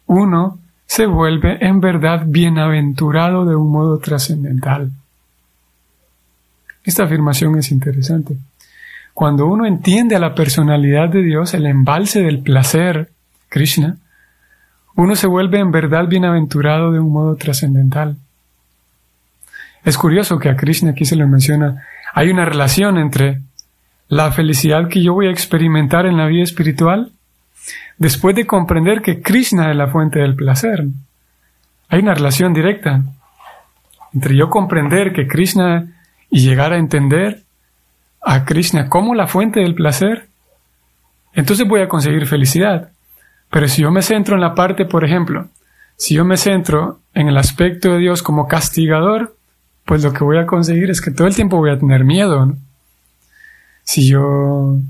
uno 0.06 0.58
se 0.86 1.06
vuelve 1.06 1.58
en 1.60 1.80
verdad 1.80 2.24
bienaventurado 2.26 3.44
de 3.44 3.56
un 3.56 3.70
modo 3.70 3.98
trascendental. 3.98 4.92
Esta 6.84 7.04
afirmación 7.04 7.58
es 7.58 7.72
interesante. 7.72 8.36
Cuando 9.14 9.46
uno 9.46 9.66
entiende 9.66 10.16
a 10.16 10.20
la 10.20 10.34
personalidad 10.34 11.08
de 11.08 11.22
Dios, 11.22 11.54
el 11.54 11.66
embalse 11.66 12.20
del 12.22 12.40
placer, 12.40 13.10
Krishna, 13.48 13.96
uno 14.96 15.16
se 15.16 15.26
vuelve 15.26 15.58
en 15.58 15.70
verdad 15.70 16.06
bienaventurado 16.06 16.92
de 16.92 17.00
un 17.00 17.12
modo 17.12 17.36
trascendental. 17.36 18.16
Es 19.84 19.98
curioso 19.98 20.38
que 20.38 20.48
a 20.48 20.56
Krishna 20.56 20.90
aquí 20.90 21.04
se 21.04 21.16
le 21.16 21.26
menciona, 21.26 21.84
hay 22.14 22.30
una 22.30 22.44
relación 22.44 22.96
entre 22.96 23.40
la 24.08 24.30
felicidad 24.32 24.88
que 24.88 25.02
yo 25.02 25.14
voy 25.14 25.26
a 25.26 25.30
experimentar 25.30 26.06
en 26.06 26.16
la 26.16 26.26
vida 26.26 26.44
espiritual 26.44 27.12
después 27.98 28.34
de 28.36 28.46
comprender 28.46 29.02
que 29.02 29.20
Krishna 29.20 29.70
es 29.70 29.76
la 29.76 29.88
fuente 29.88 30.20
del 30.20 30.34
placer. 30.34 30.84
Hay 31.88 32.00
una 32.00 32.14
relación 32.14 32.54
directa 32.54 33.02
entre 34.14 34.36
yo 34.36 34.48
comprender 34.48 35.12
que 35.12 35.26
Krishna 35.26 35.86
y 36.30 36.40
llegar 36.40 36.72
a 36.72 36.78
entender 36.78 37.42
a 38.22 38.44
Krishna 38.44 38.88
como 38.88 39.14
la 39.14 39.26
fuente 39.26 39.60
del 39.60 39.74
placer, 39.74 40.28
entonces 41.32 41.66
voy 41.66 41.80
a 41.80 41.88
conseguir 41.88 42.26
felicidad. 42.26 42.90
Pero 43.54 43.68
si 43.68 43.82
yo 43.82 43.92
me 43.92 44.02
centro 44.02 44.34
en 44.34 44.40
la 44.40 44.56
parte, 44.56 44.84
por 44.84 45.04
ejemplo, 45.04 45.46
si 45.96 46.16
yo 46.16 46.24
me 46.24 46.36
centro 46.36 46.98
en 47.14 47.28
el 47.28 47.36
aspecto 47.36 47.92
de 47.92 47.98
Dios 47.98 48.20
como 48.20 48.48
castigador, 48.48 49.36
pues 49.84 50.02
lo 50.02 50.12
que 50.12 50.24
voy 50.24 50.38
a 50.38 50.46
conseguir 50.46 50.90
es 50.90 51.00
que 51.00 51.12
todo 51.12 51.28
el 51.28 51.36
tiempo 51.36 51.58
voy 51.58 51.70
a 51.70 51.78
tener 51.78 52.02
miedo. 52.04 52.52
Si 53.84 54.08
yo, 54.08 54.80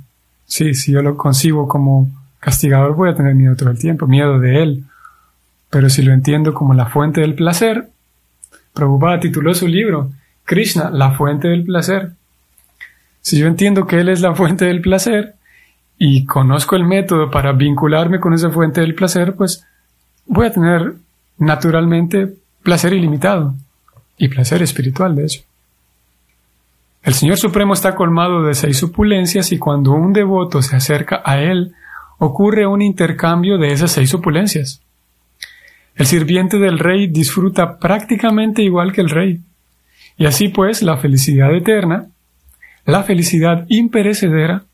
sí, 0.46 0.72
si 0.72 0.92
yo 0.92 1.02
lo 1.02 1.18
concibo 1.18 1.68
como 1.68 2.10
castigador, 2.40 2.94
voy 2.94 3.10
a 3.10 3.14
tener 3.14 3.34
miedo 3.34 3.54
todo 3.54 3.68
el 3.68 3.78
tiempo, 3.78 4.06
miedo 4.06 4.38
de 4.38 4.62
Él. 4.62 4.84
Pero 5.68 5.90
si 5.90 6.00
lo 6.00 6.14
entiendo 6.14 6.54
como 6.54 6.72
la 6.72 6.86
fuente 6.86 7.20
del 7.20 7.34
placer, 7.34 7.90
Prabhupada 8.72 9.20
tituló 9.20 9.52
su 9.52 9.68
libro, 9.68 10.10
Krishna, 10.46 10.88
la 10.88 11.10
fuente 11.10 11.48
del 11.48 11.64
placer. 11.64 12.12
Si 13.20 13.36
yo 13.36 13.46
entiendo 13.46 13.86
que 13.86 14.00
Él 14.00 14.08
es 14.08 14.22
la 14.22 14.34
fuente 14.34 14.64
del 14.64 14.80
placer 14.80 15.34
y 15.98 16.24
conozco 16.24 16.76
el 16.76 16.84
método 16.84 17.30
para 17.30 17.52
vincularme 17.52 18.20
con 18.20 18.34
esa 18.34 18.50
fuente 18.50 18.80
del 18.80 18.94
placer, 18.94 19.34
pues 19.34 19.66
voy 20.26 20.46
a 20.46 20.52
tener 20.52 20.94
naturalmente 21.38 22.34
placer 22.62 22.92
ilimitado 22.92 23.54
y 24.16 24.28
placer 24.28 24.62
espiritual, 24.62 25.14
de 25.14 25.24
hecho. 25.24 25.42
El 27.02 27.14
Señor 27.14 27.36
Supremo 27.36 27.74
está 27.74 27.94
colmado 27.94 28.42
de 28.42 28.54
seis 28.54 28.82
opulencias 28.82 29.52
y 29.52 29.58
cuando 29.58 29.92
un 29.92 30.12
devoto 30.12 30.62
se 30.62 30.76
acerca 30.76 31.22
a 31.24 31.40
Él, 31.40 31.74
ocurre 32.18 32.66
un 32.66 32.80
intercambio 32.80 33.58
de 33.58 33.72
esas 33.72 33.92
seis 33.92 34.14
opulencias. 34.14 34.80
El 35.96 36.06
sirviente 36.06 36.58
del 36.58 36.78
rey 36.78 37.06
disfruta 37.08 37.78
prácticamente 37.78 38.62
igual 38.62 38.92
que 38.92 39.02
el 39.02 39.10
rey. 39.10 39.40
Y 40.16 40.26
así 40.26 40.48
pues, 40.48 40.82
la 40.82 40.96
felicidad 40.96 41.54
eterna 41.54 42.08
la 42.86 43.02
felicidad 43.02 43.64
imperecedera 43.68 44.64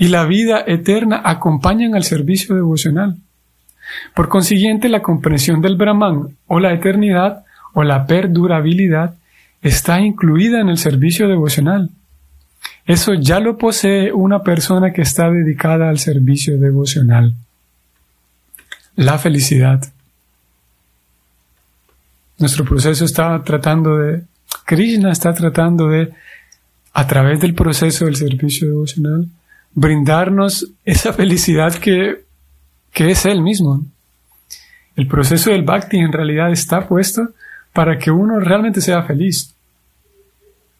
y 0.00 0.08
la 0.08 0.24
vida 0.24 0.64
eterna 0.66 1.20
acompañan 1.22 1.94
al 1.94 2.04
servicio 2.04 2.54
devocional. 2.54 3.18
Por 4.14 4.30
consiguiente, 4.30 4.88
la 4.88 5.02
comprensión 5.02 5.60
del 5.60 5.76
Brahman 5.76 6.38
o 6.46 6.58
la 6.58 6.72
eternidad 6.72 7.44
o 7.74 7.84
la 7.84 8.06
perdurabilidad 8.06 9.16
está 9.60 10.00
incluida 10.00 10.58
en 10.62 10.70
el 10.70 10.78
servicio 10.78 11.28
devocional. 11.28 11.90
Eso 12.86 13.12
ya 13.12 13.40
lo 13.40 13.58
posee 13.58 14.10
una 14.10 14.42
persona 14.42 14.90
que 14.94 15.02
está 15.02 15.30
dedicada 15.30 15.90
al 15.90 15.98
servicio 15.98 16.56
devocional. 16.56 17.34
La 18.96 19.18
felicidad. 19.18 19.84
Nuestro 22.38 22.64
proceso 22.64 23.04
está 23.04 23.42
tratando 23.44 23.98
de, 23.98 24.22
Krishna 24.64 25.12
está 25.12 25.34
tratando 25.34 25.88
de 25.88 26.10
a 26.94 27.06
través 27.06 27.38
del 27.40 27.54
proceso 27.54 28.06
del 28.06 28.16
servicio 28.16 28.66
devocional, 28.66 29.28
brindarnos 29.74 30.66
esa 30.84 31.12
felicidad 31.12 31.74
que, 31.74 32.24
que 32.92 33.10
es 33.10 33.24
Él 33.24 33.42
mismo. 33.42 33.84
El 34.96 35.06
proceso 35.06 35.50
del 35.50 35.62
bhakti 35.62 35.98
en 35.98 36.12
realidad 36.12 36.50
está 36.52 36.86
puesto 36.86 37.30
para 37.72 37.98
que 37.98 38.10
uno 38.10 38.40
realmente 38.40 38.80
sea 38.80 39.02
feliz 39.02 39.54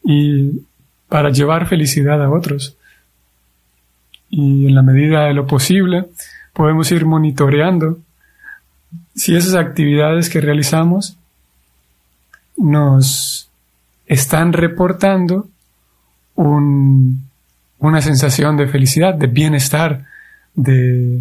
y 0.03 0.61
para 1.07 1.29
llevar 1.29 1.67
felicidad 1.67 2.23
a 2.23 2.29
otros. 2.29 2.75
Y 4.29 4.67
en 4.67 4.75
la 4.75 4.81
medida 4.81 5.25
de 5.25 5.33
lo 5.33 5.47
posible 5.47 6.05
podemos 6.53 6.91
ir 6.91 7.05
monitoreando 7.05 7.99
si 9.15 9.35
esas 9.35 9.55
actividades 9.55 10.29
que 10.29 10.41
realizamos 10.41 11.17
nos 12.57 13.49
están 14.05 14.53
reportando 14.53 15.47
una 17.81 18.01
sensación 18.01 18.57
de 18.57 18.67
felicidad, 18.67 19.15
de 19.15 19.27
bienestar, 19.27 20.05
de 20.53 21.19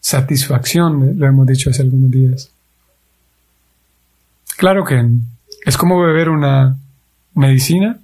satisfacción, 0.00 1.18
lo 1.18 1.26
hemos 1.26 1.46
dicho 1.46 1.70
hace 1.70 1.82
algunos 1.82 2.10
días. 2.10 2.50
Claro 4.56 4.84
que 4.84 5.04
es 5.64 5.76
como 5.76 6.00
beber 6.00 6.28
una 6.28 6.76
medicina. 7.34 7.98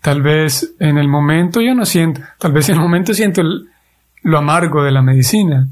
Tal 0.00 0.22
vez 0.22 0.72
en 0.78 0.98
el 0.98 1.08
momento 1.08 1.60
yo 1.60 1.74
no 1.74 1.84
siento, 1.84 2.22
tal 2.38 2.52
vez 2.52 2.68
en 2.68 2.76
el 2.76 2.80
momento 2.80 3.12
siento 3.12 3.42
lo 4.22 4.38
amargo 4.38 4.84
de 4.84 4.92
la 4.92 5.02
medicina, 5.02 5.68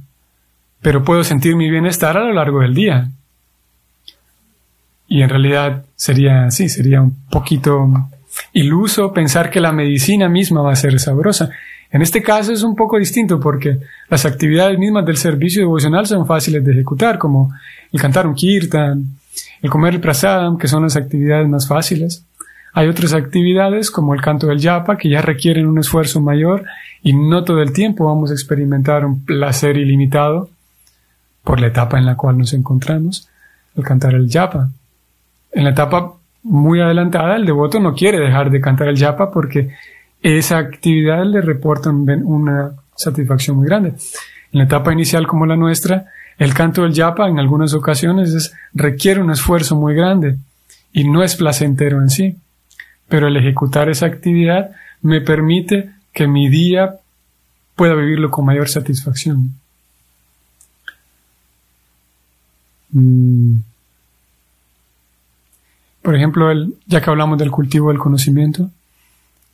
pero 0.83 1.05
puedo 1.05 1.23
sentir 1.25 1.57
mi 1.57 1.71
bienestar 1.71 2.16
a 2.16 2.25
lo 2.25 2.33
largo 2.33 2.61
del 2.61 2.75
día. 2.75 3.09
Y 5.07 5.23
en 5.23 5.29
realidad 5.29 5.85
sería, 5.94 6.51
sí, 6.51 6.68
sería 6.68 7.01
un 7.01 7.14
poquito 7.31 8.11
iluso 8.53 9.12
pensar 9.12 9.51
que 9.51 9.61
la 9.61 9.72
medicina 9.72 10.29
misma 10.29 10.62
va 10.62 10.72
a 10.72 10.77
ser 10.77 10.98
sabrosa. 10.98 11.51
En 11.90 12.03
este 12.03 12.22
caso 12.22 12.53
es 12.53 12.62
un 12.62 12.77
poco 12.77 12.98
distinto 12.98 13.40
porque 13.40 13.79
las 14.09 14.27
actividades 14.27 14.79
mismas 14.79 15.07
del 15.07 15.16
servicio 15.16 15.62
devocional 15.62 16.07
son 16.07 16.27
fáciles 16.27 16.64
de 16.64 16.72
ejecutar, 16.72 17.18
como 17.18 17.53
el 17.92 18.01
cantar 18.01 18.27
un 18.27 18.35
kirtan, 18.35 19.05
el 19.62 19.70
comer 19.70 19.94
el 19.94 20.01
prasadam, 20.01 20.59
que 20.59 20.68
son 20.68 20.83
las 20.83 20.96
actividades 20.96 21.48
más 21.48 21.66
fáciles. 21.66 22.24
Hay 22.74 22.88
otras 22.88 23.14
actividades 23.14 23.90
como 23.90 24.14
el 24.14 24.20
canto 24.20 24.48
del 24.48 24.59
yapa 24.59 24.98
que 24.98 25.09
ya 25.09 25.22
requieren 25.22 25.66
un 25.66 25.79
esfuerzo 25.79 26.20
mayor 26.20 26.64
y 27.03 27.14
no 27.14 27.42
todo 27.44 27.62
el 27.62 27.72
tiempo 27.72 28.05
vamos 28.05 28.31
a 28.31 28.35
experimentar 28.35 29.05
un 29.07 29.24
placer 29.24 29.79
ilimitado 29.79 30.51
por 31.42 31.61
la 31.61 31.68
etapa 31.68 31.98
en 31.98 32.05
la 32.05 32.16
cual 32.16 32.37
nos 32.37 32.53
encontramos, 32.53 33.29
el 33.74 33.83
cantar 33.83 34.14
el 34.14 34.29
yapa. 34.29 34.68
En 35.51 35.64
la 35.64 35.70
etapa 35.70 36.17
muy 36.42 36.81
adelantada, 36.81 37.37
el 37.37 37.46
devoto 37.46 37.81
no 37.81 37.94
quiere 37.94 38.18
dejar 38.18 38.51
de 38.51 38.61
cantar 38.61 38.88
el 38.88 38.96
yapa 38.96 39.31
porque 39.31 39.70
esa 40.22 40.59
actividad 40.59 41.24
le 41.24 41.40
reporta 41.40 41.90
una 41.90 42.72
satisfacción 42.94 43.57
muy 43.57 43.66
grande. 43.66 43.90
En 43.90 44.59
la 44.59 44.64
etapa 44.64 44.92
inicial 44.92 45.27
como 45.27 45.46
la 45.46 45.57
nuestra, 45.57 46.07
el 46.38 46.55
canto 46.55 46.83
del 46.83 46.92
yapa 46.92 47.29
en 47.29 47.38
algunas 47.38 47.74
ocasiones 47.74 48.53
requiere 48.72 49.20
un 49.20 49.31
esfuerzo 49.31 49.77
muy 49.77 49.94
grande 49.94 50.38
y 50.92 51.09
no 51.09 51.22
es 51.22 51.37
placentero 51.37 52.01
en 52.01 52.11
sí. 52.11 52.37
Pero 53.09 53.29
el 53.29 53.37
ejecutar 53.37 53.88
esa 53.88 54.07
actividad 54.07 54.70
me 55.03 55.20
permite 55.20 55.90
que 56.12 56.27
mi 56.27 56.48
día 56.48 56.96
pueda 57.74 57.94
vivirlo 57.94 58.31
con 58.31 58.44
mayor 58.44 58.68
satisfacción. 58.68 59.55
Mm. 62.90 63.59
Por 66.09 66.16
ejemplo, 66.16 66.51
el, 66.51 66.73
ya 66.87 67.03
que 67.03 67.11
hablamos 67.11 67.38
del 67.38 67.51
cultivo 67.51 67.90
del 67.90 67.99
conocimiento, 67.99 68.71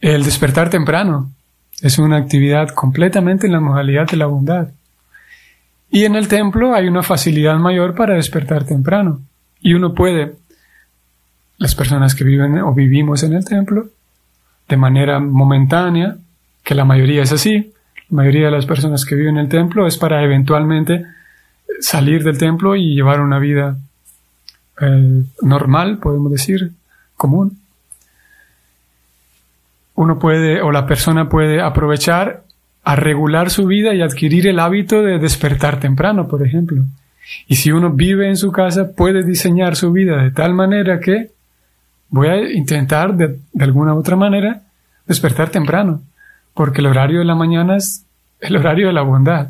el 0.00 0.22
despertar 0.22 0.70
temprano 0.70 1.32
es 1.82 1.98
una 1.98 2.16
actividad 2.16 2.68
completamente 2.68 3.48
en 3.48 3.54
la 3.54 3.58
modalidad 3.58 4.06
de 4.06 4.16
la 4.16 4.26
bondad. 4.26 4.68
Y 5.90 6.04
en 6.04 6.14
el 6.14 6.28
templo 6.28 6.72
hay 6.72 6.86
una 6.86 7.02
facilidad 7.02 7.56
mayor 7.58 7.96
para 7.96 8.14
despertar 8.14 8.62
temprano. 8.62 9.20
Y 9.60 9.74
uno 9.74 9.94
puede, 9.94 10.36
las 11.58 11.74
personas 11.74 12.14
que 12.14 12.22
viven 12.22 12.56
o 12.60 12.72
vivimos 12.72 13.24
en 13.24 13.32
el 13.32 13.44
templo, 13.44 13.88
de 14.68 14.76
manera 14.76 15.18
momentánea, 15.18 16.18
que 16.62 16.76
la 16.76 16.84
mayoría 16.84 17.24
es 17.24 17.32
así, 17.32 17.72
la 18.10 18.18
mayoría 18.18 18.44
de 18.44 18.52
las 18.52 18.66
personas 18.66 19.04
que 19.04 19.16
viven 19.16 19.38
en 19.38 19.46
el 19.46 19.48
templo 19.48 19.88
es 19.88 19.98
para 19.98 20.22
eventualmente 20.22 21.04
salir 21.80 22.22
del 22.22 22.38
templo 22.38 22.76
y 22.76 22.94
llevar 22.94 23.20
una 23.20 23.40
vida 23.40 23.76
normal, 25.40 25.98
podemos 25.98 26.32
decir, 26.32 26.72
común. 27.16 27.58
Uno 29.94 30.18
puede, 30.18 30.60
o 30.62 30.72
la 30.72 30.86
persona 30.86 31.28
puede 31.28 31.60
aprovechar 31.60 32.42
a 32.82 32.96
regular 32.96 33.50
su 33.50 33.66
vida 33.66 33.94
y 33.94 34.02
adquirir 34.02 34.46
el 34.46 34.58
hábito 34.58 35.02
de 35.02 35.18
despertar 35.18 35.80
temprano, 35.80 36.28
por 36.28 36.44
ejemplo. 36.44 36.82
Y 37.46 37.56
si 37.56 37.72
uno 37.72 37.90
vive 37.90 38.28
en 38.28 38.36
su 38.36 38.52
casa, 38.52 38.92
puede 38.94 39.24
diseñar 39.24 39.76
su 39.76 39.92
vida 39.92 40.22
de 40.22 40.30
tal 40.30 40.54
manera 40.54 41.00
que 41.00 41.30
voy 42.10 42.28
a 42.28 42.52
intentar 42.52 43.14
de, 43.14 43.38
de 43.52 43.64
alguna 43.64 43.94
otra 43.94 44.16
manera 44.16 44.62
despertar 45.06 45.50
temprano, 45.50 46.02
porque 46.52 46.80
el 46.80 46.86
horario 46.86 47.20
de 47.20 47.24
la 47.24 47.34
mañana 47.34 47.76
es 47.76 48.04
el 48.40 48.56
horario 48.56 48.88
de 48.88 48.92
la 48.92 49.02
bondad. 49.02 49.48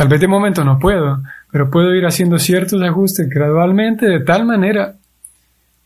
Tal 0.00 0.08
vez 0.08 0.18
de 0.18 0.28
momento 0.28 0.64
no 0.64 0.78
puedo, 0.78 1.22
pero 1.52 1.70
puedo 1.70 1.94
ir 1.94 2.06
haciendo 2.06 2.38
ciertos 2.38 2.80
ajustes 2.80 3.28
gradualmente 3.28 4.06
de 4.06 4.20
tal 4.20 4.46
manera 4.46 4.94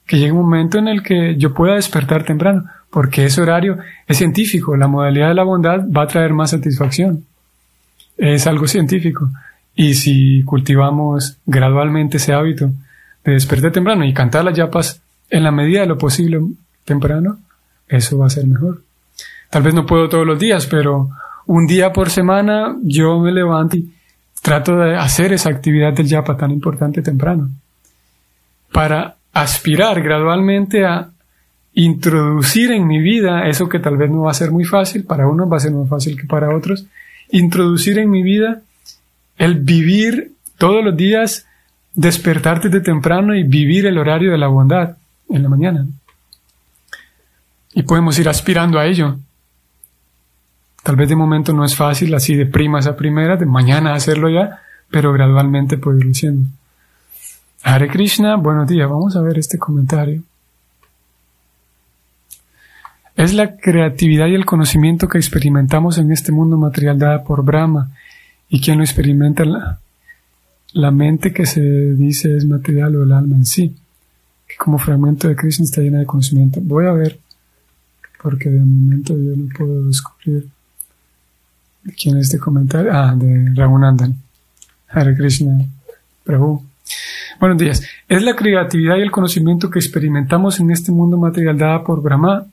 que 0.07 0.18
llegue 0.18 0.31
un 0.31 0.42
momento 0.42 0.79
en 0.79 0.87
el 0.87 1.03
que 1.03 1.35
yo 1.37 1.53
pueda 1.53 1.74
despertar 1.74 2.22
temprano, 2.22 2.64
porque 2.90 3.24
ese 3.24 3.42
horario 3.42 3.77
es 4.07 4.18
científico, 4.18 4.77
la 4.77 4.87
modalidad 4.87 5.31
de 5.31 5.35
la 5.35 5.42
bondad 5.42 5.81
va 5.90 6.03
a 6.03 6.07
traer 6.07 6.33
más 6.33 6.50
satisfacción. 6.50 7.24
Es 8.16 8.46
algo 8.46 8.68
científico. 8.68 9.33
Y 9.74 9.94
si 9.94 10.44
cultivamos 10.44 11.38
gradualmente 11.44 12.18
ese 12.18 12.35
hábito 12.35 12.70
de 13.24 13.33
despertar 13.33 13.72
temprano 13.72 14.05
y 14.05 14.14
cantar 14.14 14.44
las 14.44 14.57
yapas 14.57 15.03
en 15.29 15.42
la 15.42 15.50
medida 15.50 15.81
de 15.81 15.87
lo 15.88 15.98
posible 15.98 16.38
temprano, 16.85 17.38
eso 17.88 18.16
va 18.18 18.27
a 18.27 18.31
ser 18.31 18.46
mejor. 18.46 18.81
Tal 19.50 19.64
vez 19.64 19.74
no 19.74 19.85
puedo 19.85 20.09
todos 20.09 20.24
los 20.24 20.38
días, 20.38 20.68
pero 20.68 21.11
un 21.46 21.66
día 21.66 21.92
por 21.92 22.11
semana 22.11 22.77
yo 22.85 23.18
me 23.18 23.33
levanto 23.33 23.77
y 23.77 23.93
trato 24.44 24.76
de 24.76 24.94
hacer 24.94 25.33
esa 25.33 25.48
actividad 25.48 25.94
del 25.94 26.07
yapa 26.07 26.37
tan 26.37 26.50
importante 26.50 27.00
temprano. 27.00 27.48
Para 28.70 29.16
aspirar 29.33 30.02
gradualmente 30.02 30.85
a 30.85 31.09
introducir 31.72 32.70
en 32.70 32.87
mi 32.87 33.00
vida 33.00 33.48
eso 33.48 33.70
que 33.70 33.78
tal 33.78 33.96
vez 33.96 34.11
no 34.11 34.24
va 34.24 34.33
a 34.33 34.35
ser 34.35 34.50
muy 34.50 34.66
fácil, 34.66 35.04
para 35.04 35.26
unos 35.26 35.50
va 35.50 35.57
a 35.57 35.61
ser 35.61 35.72
más 35.72 35.88
fácil 35.88 36.20
que 36.20 36.26
para 36.26 36.54
otros, 36.54 36.85
introducir 37.30 37.98
en 37.98 38.11
mi 38.11 38.22
vida 38.22 38.61
el 39.38 39.61
vivir 39.61 40.33
todos 40.59 40.85
los 40.85 40.94
días, 40.94 41.46
despertarte 41.94 42.68
de 42.68 42.83
temprano 42.83 43.35
y 43.35 43.44
vivir 43.44 43.87
el 43.87 43.96
horario 43.96 44.30
de 44.30 44.37
la 44.37 44.48
bondad 44.48 44.98
en 45.30 45.42
la 45.42 45.48
mañana. 45.48 45.87
Y 47.72 47.83
podemos 47.85 48.18
ir 48.18 48.28
aspirando 48.28 48.78
a 48.78 48.85
ello. 48.85 49.16
Tal 50.84 50.96
vez 50.96 51.08
de 51.08 51.16
momento 51.16 51.54
no 51.54 51.64
es 51.64 51.74
fácil, 51.74 52.14
así 52.14 52.36
de 52.36 52.44
primas 52.44 52.86
a 52.86 52.94
primera, 52.94 53.38
de 53.38 53.46
mañana 53.46 53.94
hacerlo 53.94 54.28
ya, 54.28 54.60
pero 54.90 55.14
gradualmente 55.14 55.78
puede 55.78 56.06
ir 56.06 56.14
siendo. 56.14 56.50
Hare 57.62 57.88
Krishna, 57.88 58.36
buenos 58.36 58.68
días, 58.68 58.86
vamos 58.86 59.16
a 59.16 59.22
ver 59.22 59.38
este 59.38 59.56
comentario. 59.56 60.22
Es 63.16 63.32
la 63.32 63.56
creatividad 63.56 64.26
y 64.26 64.34
el 64.34 64.44
conocimiento 64.44 65.08
que 65.08 65.16
experimentamos 65.16 65.96
en 65.96 66.12
este 66.12 66.32
mundo 66.32 66.58
material 66.58 66.98
dada 66.98 67.24
por 67.24 67.42
Brahma. 67.42 67.90
¿Y 68.50 68.60
quien 68.60 68.76
lo 68.76 68.84
experimenta? 68.84 69.80
La 70.74 70.90
mente 70.90 71.32
que 71.32 71.46
se 71.46 71.62
dice 71.62 72.36
es 72.36 72.44
material 72.44 72.96
o 72.96 73.04
el 73.04 73.12
alma 73.12 73.36
en 73.36 73.46
sí, 73.46 73.74
que 74.46 74.56
como 74.58 74.76
fragmento 74.76 75.28
de 75.28 75.36
Krishna 75.36 75.64
está 75.64 75.80
llena 75.80 76.00
de 76.00 76.04
conocimiento. 76.04 76.60
Voy 76.62 76.84
a 76.84 76.92
ver, 76.92 77.18
porque 78.22 78.50
de 78.50 78.60
momento 78.60 79.14
yo 79.16 79.34
no 79.34 79.48
puedo 79.56 79.86
descubrir 79.86 80.52
quién 81.92 82.16
es 82.18 82.26
este 82.26 82.38
comentario. 82.38 82.90
Ah, 82.92 83.14
de 83.16 83.52
Raghunandan. 83.54 84.16
Hare 84.88 85.16
Krishna, 85.16 85.64
Prabhu. 86.24 86.62
Buenos 87.40 87.58
días. 87.58 87.82
Es 88.08 88.22
la 88.22 88.36
creatividad 88.36 88.96
y 88.96 89.02
el 89.02 89.10
conocimiento 89.10 89.70
que 89.70 89.78
experimentamos 89.78 90.60
en 90.60 90.70
este 90.70 90.92
mundo 90.92 91.16
material 91.16 91.58
dada 91.58 91.82
por 91.82 92.00
Brahma. 92.00 92.46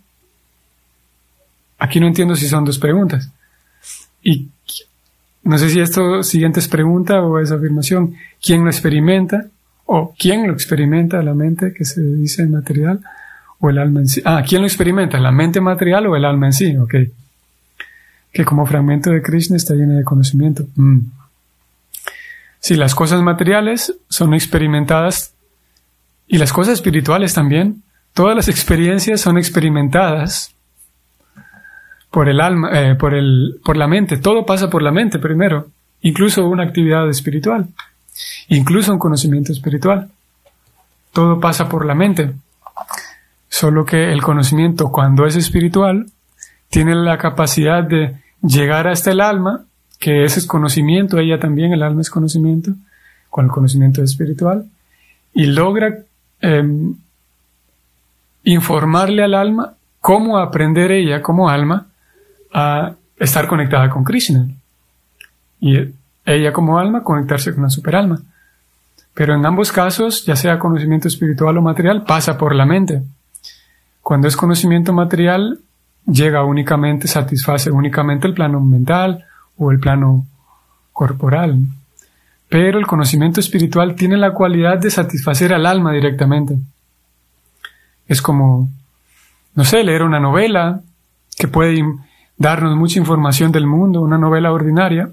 Aquí 1.77 1.99
no 1.99 2.07
entiendo 2.07 2.35
si 2.35 2.47
son 2.47 2.65
dos 2.65 2.79
preguntas. 2.79 3.29
Y 4.23 4.49
no 5.43 5.57
sé 5.57 5.69
si 5.69 5.79
esto 5.79 6.23
siguiente 6.23 6.59
es 6.59 6.67
pregunta 6.67 7.21
o 7.21 7.39
es 7.39 7.51
afirmación. 7.51 8.15
¿Quién 8.41 8.63
lo 8.63 8.69
experimenta? 8.69 9.45
¿O 9.85 10.13
quién 10.17 10.47
lo 10.47 10.53
experimenta 10.53 11.21
la 11.21 11.33
mente 11.33 11.73
que 11.73 11.85
se 11.85 12.01
dice 12.01 12.45
material? 12.45 13.01
¿O 13.59 13.69
el 13.69 13.77
alma 13.77 14.01
en 14.01 14.07
sí? 14.07 14.21
Ah, 14.25 14.43
¿quién 14.47 14.61
lo 14.61 14.67
experimenta? 14.67 15.19
¿La 15.19 15.31
mente 15.31 15.61
material 15.61 16.07
o 16.07 16.15
el 16.15 16.25
alma 16.25 16.47
en 16.47 16.53
sí? 16.53 16.77
Ok. 16.77 16.95
Que 18.31 18.45
como 18.45 18.65
fragmento 18.65 19.09
de 19.09 19.21
Krishna 19.21 19.57
está 19.57 19.73
llena 19.73 19.95
de 19.95 20.03
conocimiento. 20.03 20.65
Mm. 20.75 20.99
Si 22.59 22.75
las 22.75 22.93
cosas 22.93 23.21
materiales 23.21 23.95
son 24.07 24.33
experimentadas 24.33 25.33
y 26.27 26.37
las 26.37 26.53
cosas 26.53 26.75
espirituales 26.75 27.33
también, 27.33 27.83
todas 28.13 28.35
las 28.35 28.47
experiencias 28.47 29.19
son 29.19 29.37
experimentadas 29.37 30.53
por 32.11 32.29
el 32.29 32.39
alma, 32.39 32.69
eh, 32.73 32.95
por 32.95 33.15
el, 33.15 33.59
por 33.65 33.77
la 33.77 33.87
mente. 33.87 34.17
Todo 34.17 34.45
pasa 34.45 34.69
por 34.69 34.83
la 34.83 34.91
mente 34.91 35.17
primero, 35.17 35.67
incluso 36.01 36.47
una 36.47 36.63
actividad 36.63 37.09
espiritual, 37.09 37.67
incluso 38.49 38.93
un 38.93 38.99
conocimiento 38.99 39.51
espiritual. 39.51 40.09
Todo 41.13 41.39
pasa 41.39 41.67
por 41.67 41.85
la 41.85 41.95
mente. 41.95 42.31
Solo 43.49 43.85
que 43.85 44.11
el 44.13 44.21
conocimiento, 44.21 44.91
cuando 44.91 45.25
es 45.25 45.35
espiritual, 45.35 46.05
tiene 46.69 46.95
la 46.95 47.17
capacidad 47.17 47.83
de 47.83 48.20
llegar 48.41 48.87
hasta 48.87 49.11
el 49.11 49.21
alma 49.21 49.65
que 49.99 50.23
ese 50.23 50.39
es 50.39 50.47
conocimiento, 50.47 51.19
ella 51.19 51.39
también, 51.39 51.73
el 51.73 51.83
alma 51.83 52.01
es 52.01 52.09
conocimiento, 52.09 52.71
con 53.29 53.45
el 53.45 53.51
conocimiento 53.51 54.01
espiritual, 54.03 54.65
y 55.33 55.45
logra 55.45 55.99
em, 56.41 56.95
informarle 58.43 59.23
al 59.23 59.35
alma 59.35 59.75
cómo 59.99 60.39
aprender 60.39 60.91
ella 60.91 61.21
como 61.21 61.49
alma 61.49 61.85
a 62.51 62.95
estar 63.17 63.47
conectada 63.47 63.89
con 63.89 64.03
Krishna. 64.03 64.47
Y 65.59 65.77
ella 66.25 66.51
como 66.51 66.79
alma 66.79 67.03
conectarse 67.03 67.53
con 67.53 67.63
la 67.63 67.69
superalma. 67.69 68.19
Pero 69.13 69.35
en 69.35 69.45
ambos 69.45 69.71
casos, 69.71 70.25
ya 70.25 70.35
sea 70.35 70.57
conocimiento 70.57 71.07
espiritual 71.07 71.57
o 71.57 71.61
material, 71.61 72.03
pasa 72.03 72.37
por 72.37 72.55
la 72.55 72.65
mente. 72.65 73.03
Cuando 74.01 74.27
es 74.27 74.35
conocimiento 74.35 74.93
material, 74.93 75.59
llega 76.05 76.43
únicamente, 76.43 77.07
satisface 77.07 77.71
únicamente 77.71 78.27
el 78.27 78.33
plano 78.33 78.59
mental, 78.59 79.25
o 79.61 79.71
el 79.71 79.79
plano 79.79 80.25
corporal. 80.91 81.59
Pero 82.49 82.79
el 82.79 82.87
conocimiento 82.87 83.39
espiritual 83.39 83.95
tiene 83.95 84.17
la 84.17 84.33
cualidad 84.33 84.79
de 84.79 84.89
satisfacer 84.91 85.53
al 85.53 85.65
alma 85.65 85.93
directamente. 85.93 86.57
Es 88.07 88.21
como, 88.21 88.69
no 89.55 89.63
sé, 89.63 89.83
leer 89.83 90.03
una 90.03 90.19
novela 90.19 90.81
que 91.37 91.47
puede 91.47 91.81
darnos 92.37 92.75
mucha 92.75 92.99
información 92.99 93.51
del 93.51 93.67
mundo, 93.67 94.01
una 94.01 94.17
novela 94.17 94.51
ordinaria, 94.51 95.09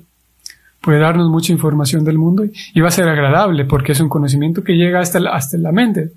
puede 0.81 0.99
darnos 0.99 1.29
mucha 1.29 1.53
información 1.53 2.05
del 2.05 2.19
mundo 2.19 2.45
y 2.75 2.81
va 2.81 2.89
a 2.89 2.93
ser 2.93 3.09
agradable 3.09 3.67
porque 3.67 3.93
es 3.93 4.01
un 4.01 4.09
conocimiento 4.09 4.65
que 4.65 4.75
llega 4.75 5.01
hasta 5.01 5.21
la, 5.21 5.31
hasta 5.31 5.59
la 5.59 5.73
mente. 5.73 6.13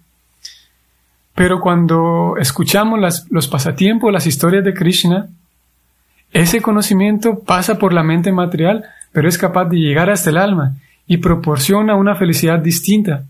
Pero 1.36 1.60
cuando 1.62 2.36
escuchamos 2.39 3.28
los 3.30 3.48
pasatiempos, 3.48 4.12
las 4.12 4.28
historias 4.28 4.63
de 4.63 4.74
Krishna, 4.74 5.28
ese 6.34 6.62
conocimiento 6.62 7.39
pasa 7.39 7.78
por 7.78 7.94
la 7.94 8.04
mente 8.04 8.32
material, 8.32 8.86
pero 9.12 9.28
es 9.28 9.38
capaz 9.38 9.65
de 9.65 9.78
llegar 9.78 10.10
hasta 10.10 10.30
el 10.30 10.38
alma 10.38 10.76
y 11.08 11.17
proporciona 11.17 11.96
una 11.96 12.15
felicidad 12.15 12.60
distinta. 12.60 13.24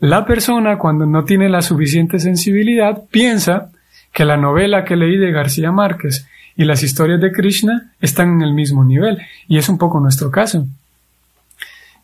La 0.00 0.26
persona, 0.26 0.78
cuando 0.78 1.06
no 1.06 1.24
tiene 1.24 1.48
la 1.48 1.62
suficiente 1.62 2.20
sensibilidad, 2.20 3.02
piensa 3.10 3.70
que 4.12 4.24
la 4.24 4.36
novela 4.36 4.84
que 4.84 4.96
leí 4.96 5.16
de 5.16 5.32
García 5.32 5.72
Márquez 5.72 6.26
y 6.56 6.64
las 6.64 6.82
historias 6.82 7.20
de 7.20 7.32
Krishna 7.32 7.92
están 8.00 8.32
en 8.32 8.42
el 8.42 8.52
mismo 8.52 8.84
nivel. 8.84 9.18
Y 9.46 9.58
es 9.58 9.68
un 9.68 9.78
poco 9.78 10.00
nuestro 10.00 10.30
caso. 10.30 10.66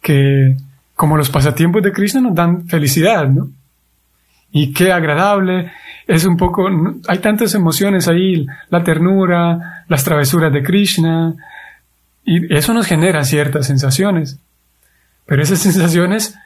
Que 0.01 0.57
como 0.95 1.17
los 1.17 1.31
pasatiempos 1.31 1.83
de 1.83 1.93
Krishna 1.93 2.21
nos 2.21 2.35
dan 2.35 2.69
felicidad, 2.69 3.29
¿no? 3.29 3.49
Y 4.57 4.73
qué 4.73 4.93
agradable 4.93 5.73
es 6.07 6.25
un 6.25 6.37
poco, 6.37 6.69
hay 7.09 7.19
tantas 7.19 7.57
emociones 7.57 8.07
ahí, 8.07 8.47
la 8.71 8.85
ternura, 8.85 9.85
las 9.89 10.05
travesuras 10.05 10.53
de 10.53 10.63
Krishna, 10.63 11.35
y 12.25 12.55
eso 12.55 12.73
nos 12.73 12.87
genera 12.87 13.25
ciertas 13.25 13.67
sensaciones. 13.67 14.39
Pero 15.27 15.43
esas 15.43 15.59
sensaciones 15.59 16.37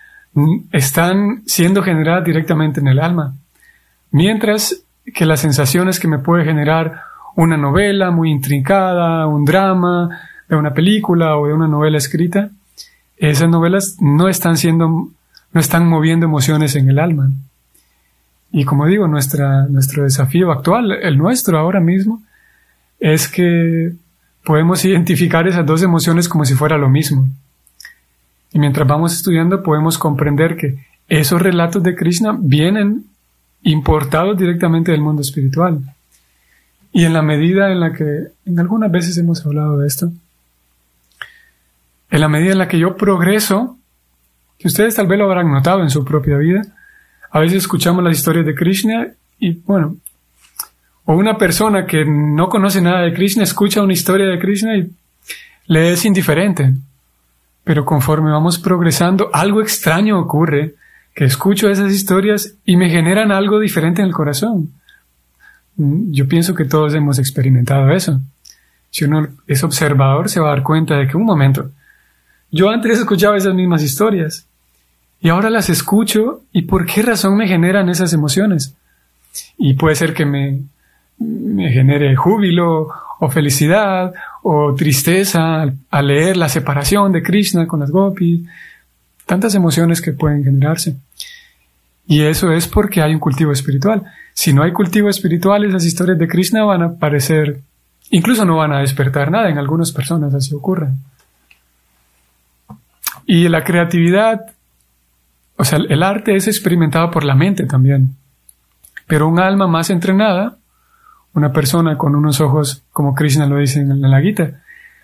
están 0.73 1.43
siendo 1.45 1.83
generadas 1.83 2.25
directamente 2.25 2.81
en 2.81 2.89
el 2.89 2.99
alma. 2.99 3.35
Mientras 4.11 4.83
que 5.15 5.27
las 5.27 5.41
sensaciones 5.41 6.01
que 6.01 6.09
me 6.09 6.19
puede 6.19 6.47
generar 6.47 7.03
una 7.37 7.59
novela 7.59 8.11
muy 8.11 8.31
intrincada, 8.31 9.27
un 9.27 9.45
drama, 9.45 10.09
de 10.49 10.57
una 10.57 10.73
película 10.73 11.37
o 11.37 11.47
de 11.47 11.53
una 11.53 11.69
novela 11.69 11.99
escrita, 11.99 12.49
esas 13.19 13.51
novelas 13.51 13.99
no 14.01 14.31
están 14.31 14.57
siendo, 14.57 15.11
no 15.53 15.61
están 15.61 15.87
moviendo 15.87 16.25
emociones 16.25 16.75
en 16.75 16.89
el 16.89 16.99
alma. 16.99 17.29
Y 18.51 18.65
como 18.65 18.87
digo, 18.87 19.07
nuestra, 19.09 19.67
nuestro 19.67 20.05
desafío 20.05 20.51
actual, 20.51 20.93
el 20.93 21.19
nuestro 21.19 21.59
ahora 21.59 21.81
mismo, 21.81 22.23
es 22.99 23.29
que 23.29 23.93
podemos 24.45 24.85
identificar 24.85 25.47
esas 25.47 25.67
dos 25.67 25.83
emociones 25.83 26.29
como 26.29 26.45
si 26.45 26.55
fuera 26.55 26.79
lo 26.79 26.89
mismo. 26.89 27.29
Y 28.53 28.59
mientras 28.59 28.89
vamos 28.89 29.13
estudiando 29.13 29.63
podemos 29.63 29.99
comprender 29.99 30.57
que 30.57 30.79
esos 31.09 31.41
relatos 31.41 31.83
de 31.83 31.95
Krishna 31.95 32.37
vienen 32.39 33.05
importados 33.63 34.39
directamente 34.39 34.93
del 34.93 35.01
mundo 35.01 35.23
espiritual. 35.23 35.81
Y 36.93 37.05
en 37.05 37.13
la 37.13 37.23
medida 37.23 37.71
en 37.71 37.81
la 37.81 37.93
que, 37.93 38.29
en 38.47 38.59
algunas 38.59 38.91
veces 38.91 39.19
hemos 39.19 39.45
hablado 39.45 39.79
de 39.79 39.87
esto, 39.87 40.11
en 42.11 42.21
la 42.21 42.29
medida 42.29 42.53
en 42.53 42.59
la 42.59 42.69
que 42.69 42.79
yo 42.79 42.97
progreso, 42.97 43.77
que 44.59 44.69
ustedes 44.69 44.95
tal 44.95 45.07
vez 45.07 45.19
lo 45.19 45.27
habrán 45.27 45.51
notado 45.51 45.83
en 45.83 45.91
su 45.91 46.05
propia 46.05 46.39
vida, 46.39 46.63
a 47.31 47.41
veces 47.41 47.59
escuchamos 47.59 48.03
las 48.03 48.17
historias 48.17 48.47
de 48.47 48.55
Krishna 48.55 49.09
y 49.39 49.53
bueno, 49.67 49.97
o 51.05 51.15
una 51.15 51.39
persona 51.39 51.87
que 51.87 52.05
no 52.05 52.49
conoce 52.49 52.81
nada 52.81 53.03
de 53.03 53.15
Krishna 53.15 53.43
escucha 53.43 53.83
una 53.83 53.93
historia 53.93 54.27
de 54.27 54.39
Krishna 54.39 54.77
y 54.77 54.91
le 55.67 55.93
es 55.93 56.05
indiferente. 56.05 56.75
Pero 57.65 57.85
conforme 57.85 58.31
vamos 58.31 58.59
progresando, 58.59 59.31
algo 59.33 59.61
extraño 59.61 60.19
ocurre, 60.19 60.75
que 61.15 61.25
escucho 61.25 61.69
esas 61.69 61.93
historias 61.93 62.55
y 62.65 62.77
me 62.77 62.91
generan 62.91 63.33
algo 63.33 63.59
diferente 63.59 64.01
en 64.01 64.09
el 64.09 64.15
corazón. 64.15 64.73
Yo 65.77 66.29
pienso 66.29 66.55
que 66.55 66.65
todos 66.65 66.95
hemos 66.95 67.19
experimentado 67.19 67.91
eso. 67.91 68.21
Si 68.91 69.05
uno 69.05 69.29
es 69.47 69.63
observador, 69.65 70.29
se 70.29 70.41
va 70.41 70.49
a 70.49 70.55
dar 70.55 70.63
cuenta 70.63 70.97
de 70.97 71.07
que 71.07 71.17
un 71.17 71.25
momento, 71.25 71.71
yo 72.51 72.71
antes 72.71 72.99
escuchaba 72.99 73.37
esas 73.37 73.55
mismas 73.55 73.83
historias 73.83 74.47
y 75.21 75.29
ahora 75.29 75.51
las 75.51 75.69
escucho 75.69 76.43
y 76.53 76.63
por 76.63 76.87
qué 76.87 77.03
razón 77.03 77.37
me 77.37 77.49
generan 77.49 77.89
esas 77.89 78.13
emociones. 78.13 78.75
Y 79.57 79.75
puede 79.75 79.97
ser 79.97 80.15
que 80.15 80.25
me, 80.25 80.61
me 81.19 81.71
genere 81.71 82.15
júbilo 82.17 82.89
o 83.21 83.29
felicidad 83.31 84.13
o 84.43 84.75
tristeza 84.75 85.63
al, 85.63 86.07
leer 86.07 86.37
la 86.37 86.49
separación 86.49 87.13
de 87.13 87.23
Krishna 87.23 87.67
con 87.67 87.81
las 87.81 87.91
gopis, 87.91 88.47
tantas 89.27 89.55
emociones 89.55 90.01
que 90.01 90.13
pueden 90.13 90.45
generarse. 90.45 90.97
Y 92.07 92.23
eso 92.23 92.53
es 92.53 92.67
porque 92.67 93.03
hay 93.03 93.13
un 93.13 93.21
cultivo 93.21 93.53
espiritual. 93.53 94.03
Si 94.33 94.53
no 94.53 94.63
hay 94.63 94.73
cultivo 94.73 95.11
espiritual, 95.11 95.65
esas 95.65 95.85
historias 95.85 96.19
de 96.19 96.29
Krishna 96.29 96.65
van 96.65 96.83
a 96.83 96.95
parecer, 96.95 97.61
incluso 98.11 98.45
no 98.45 98.57
van 98.57 98.73
a 98.73 98.81
despertar 98.81 99.31
nada, 99.31 99.51
en 99.51 99.59
algunas 99.59 99.93
personas 99.93 100.33
así 100.33 100.55
ocurre. 100.55 100.89
Y 103.27 103.49
la 103.49 103.63
creatividad, 103.63 104.41
o 105.59 105.65
sea, 105.65 105.79
el 105.79 106.03
arte 106.03 106.37
es 106.37 106.47
experimentado 106.47 107.11
por 107.11 107.25
la 107.25 107.35
mente 107.35 107.67
también. 107.67 108.17
Pero 109.07 109.29
un 109.29 109.39
alma 109.39 109.67
más 109.67 109.91
entrenada 109.91 110.59
una 111.39 111.53
persona 111.53 111.97
con 111.97 112.15
unos 112.15 112.41
ojos, 112.41 112.83
como 112.91 113.15
Krishna 113.15 113.47
lo 113.47 113.59
dice 113.59 113.81
en 113.81 114.01
la 114.01 114.21
Gita, 114.21 114.61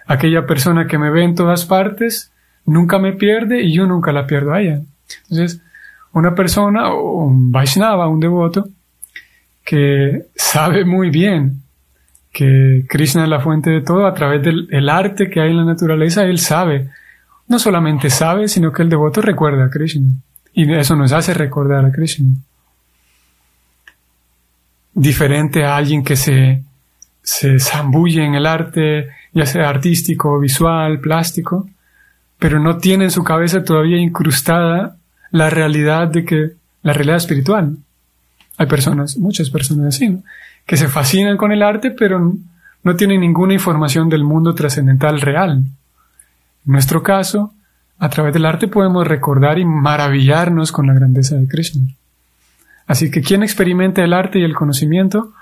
aquella 0.07 0.47
persona 0.47 0.87
que 0.87 0.99
me 0.99 1.11
ve 1.11 1.23
en 1.25 1.35
todas 1.35 1.65
partes, 1.65 2.33
nunca 2.67 2.99
me 2.99 3.13
pierde 3.13 3.63
y 3.63 3.73
yo 3.73 3.87
nunca 3.87 4.13
la 4.13 4.27
pierdo 4.27 4.53
a 4.53 4.61
ella. 4.61 4.81
Entonces, 5.31 5.61
una 6.13 6.35
persona, 6.35 6.93
o 6.93 7.27
un 7.27 7.53
Vaishnava, 7.53 8.09
un 8.09 8.21
devoto, 8.21 8.69
que 9.65 10.27
sabe 10.35 10.85
muy 10.85 11.11
bien 11.11 11.63
que 12.33 12.85
Krishna 12.89 13.25
es 13.25 13.29
la 13.29 13.41
fuente 13.41 13.71
de 13.71 13.81
todo, 13.81 14.07
a 14.07 14.15
través 14.15 14.43
del 14.43 14.89
arte 14.89 15.31
que 15.31 15.41
hay 15.41 15.51
en 15.51 15.59
la 15.59 15.65
naturaleza, 15.65 16.25
él 16.25 16.41
sabe, 16.41 16.91
no 17.47 17.61
solamente 17.61 18.11
sabe, 18.11 18.49
sino 18.49 18.73
que 18.73 18.83
el 18.83 18.89
devoto 18.89 19.21
recuerda 19.21 19.67
a 19.67 19.71
Krishna. 19.71 20.15
Y 20.55 20.73
eso 20.73 20.97
nos 20.97 21.13
hace 21.13 21.35
recordar 21.35 21.85
a 21.85 21.93
Krishna 21.93 22.31
diferente 24.95 25.65
a 25.65 25.77
alguien 25.77 26.05
que 26.05 26.17
se, 26.17 26.63
se 27.23 27.59
zambulle 27.59 28.25
en 28.25 28.35
el 28.35 28.47
arte, 28.47 29.09
ya 29.33 29.45
sea 29.45 29.69
artístico, 29.69 30.39
visual, 30.39 31.01
plástico, 31.01 31.69
pero 32.39 32.61
no 32.61 32.79
tiene 32.79 33.05
en 33.05 33.11
su 33.11 33.25
cabeza 33.25 33.65
todavía 33.65 33.99
incrustada 33.99 34.97
la 35.31 35.51
realidad 35.51 36.09
de 36.09 36.25
que, 36.25 36.53
la 36.83 36.93
realidad 36.93 37.17
espiritual. 37.17 37.77
Hay 38.57 38.67
personas, 38.67 39.17
muchas 39.17 39.51
personas 39.51 39.97
así, 39.97 40.23
que 40.65 40.77
se 40.77 40.89
fascinan 40.89 41.37
con 41.37 41.51
el 41.51 41.63
arte, 41.63 41.91
pero 41.91 42.35
no 42.83 42.97
tienen 42.97 43.21
ninguna 43.21 43.55
información 43.55 44.09
del 44.09 44.23
mundo 44.23 44.55
trascendental 44.55 45.21
real. 45.21 45.59
En 45.59 46.73
nuestro 46.73 47.03
caso, 47.03 47.54
a 47.99 48.09
través 48.09 48.35
del 48.35 48.47
arte 48.47 48.69
podemos 48.69 49.07
recordar 49.07 49.59
y 49.59 49.65
maravillarnos 49.65 50.73
con 50.73 50.87
la 50.87 50.95
grandeza 50.95 51.37
de 51.37 51.49
Krishna. 51.49 51.83
Así 52.87 53.11
que 53.11 53.23
quien 53.23 53.43
experimenta 53.43 54.03
el 54.03 54.13
arte 54.13 54.39
y 54.39 54.45
el 54.45 54.55
conocimiento 54.55 55.33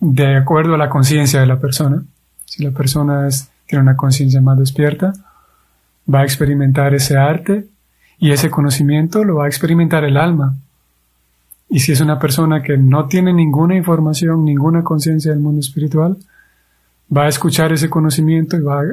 de 0.00 0.36
acuerdo 0.36 0.74
a 0.74 0.78
la 0.78 0.88
conciencia 0.88 1.40
de 1.40 1.46
la 1.46 1.60
persona. 1.60 2.02
Si 2.44 2.62
la 2.62 2.70
persona 2.70 3.28
tiene 3.66 3.82
una 3.82 3.96
conciencia 3.96 4.40
más 4.40 4.58
despierta, 4.58 5.12
va 6.12 6.20
a 6.20 6.24
experimentar 6.24 6.94
ese 6.94 7.16
arte 7.16 7.66
y 8.18 8.32
ese 8.32 8.50
conocimiento 8.50 9.24
lo 9.24 9.36
va 9.36 9.44
a 9.44 9.48
experimentar 9.48 10.04
el 10.04 10.16
alma. 10.16 10.56
Y 11.68 11.80
si 11.80 11.92
es 11.92 12.00
una 12.00 12.18
persona 12.18 12.62
que 12.62 12.76
no 12.76 13.06
tiene 13.06 13.32
ninguna 13.32 13.76
información, 13.76 14.44
ninguna 14.44 14.82
conciencia 14.82 15.30
del 15.30 15.40
mundo 15.40 15.60
espiritual, 15.60 16.16
va 17.14 17.24
a 17.24 17.28
escuchar 17.28 17.72
ese 17.72 17.88
conocimiento 17.88 18.56
y 18.56 18.60
va 18.60 18.80
a 18.80 18.84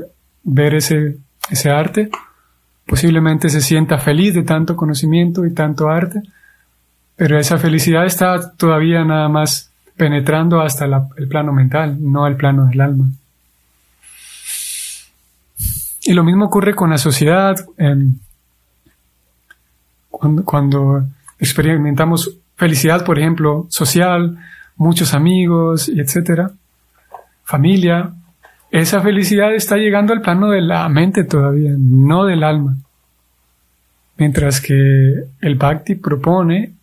ver 0.44 0.76
ese, 0.76 1.18
ese 1.50 1.70
arte. 1.70 2.10
Posiblemente 2.90 3.50
se 3.50 3.62
sienta 3.62 4.00
feliz 4.00 4.34
de 4.34 4.42
tanto 4.42 4.76
conocimiento 4.76 5.46
y 5.46 5.54
tanto 5.54 5.90
arte, 5.90 6.24
pero 7.16 7.38
esa 7.38 7.60
felicidad 7.60 8.08
está 8.08 8.54
todavía 8.54 9.06
nada 9.06 9.30
más 9.30 9.70
penetrando 9.96 10.60
hasta 10.60 10.86
el 10.86 11.28
plano 11.28 11.54
mental, 11.54 11.98
no 12.02 12.26
el 12.26 12.36
plano 12.36 12.66
del 12.66 12.82
alma. 12.82 13.12
Y 16.02 16.14
lo 16.14 16.24
mismo 16.24 16.46
ocurre 16.46 16.74
con 16.74 16.90
la 16.90 16.98
sociedad. 16.98 17.58
cuando, 20.10 20.44
cuando, 20.44 21.04
experimentamos 21.38 22.38
felicidad, 22.56 23.06
por 23.06 23.20
ejemplo, 23.20 23.68
social, 23.70 24.40
muchos 24.78 25.14
amigos, 25.14 25.90
etcétera, 25.90 26.52
familia, 27.44 28.14
esa 28.72 29.02
felicidad 29.02 29.54
está 29.54 29.78
llegando 29.78 30.14
al 30.14 30.22
plano 30.22 30.50
de 30.50 30.62
la 30.62 30.88
mente 30.90 31.24
todavía, 31.24 31.74
no 31.78 32.26
del 32.26 32.44
alma. 32.44 32.78
Mientras 34.18 34.62
que 34.62 35.24
el 35.42 35.56
Bhakti 35.56 35.96
propone 35.96 36.74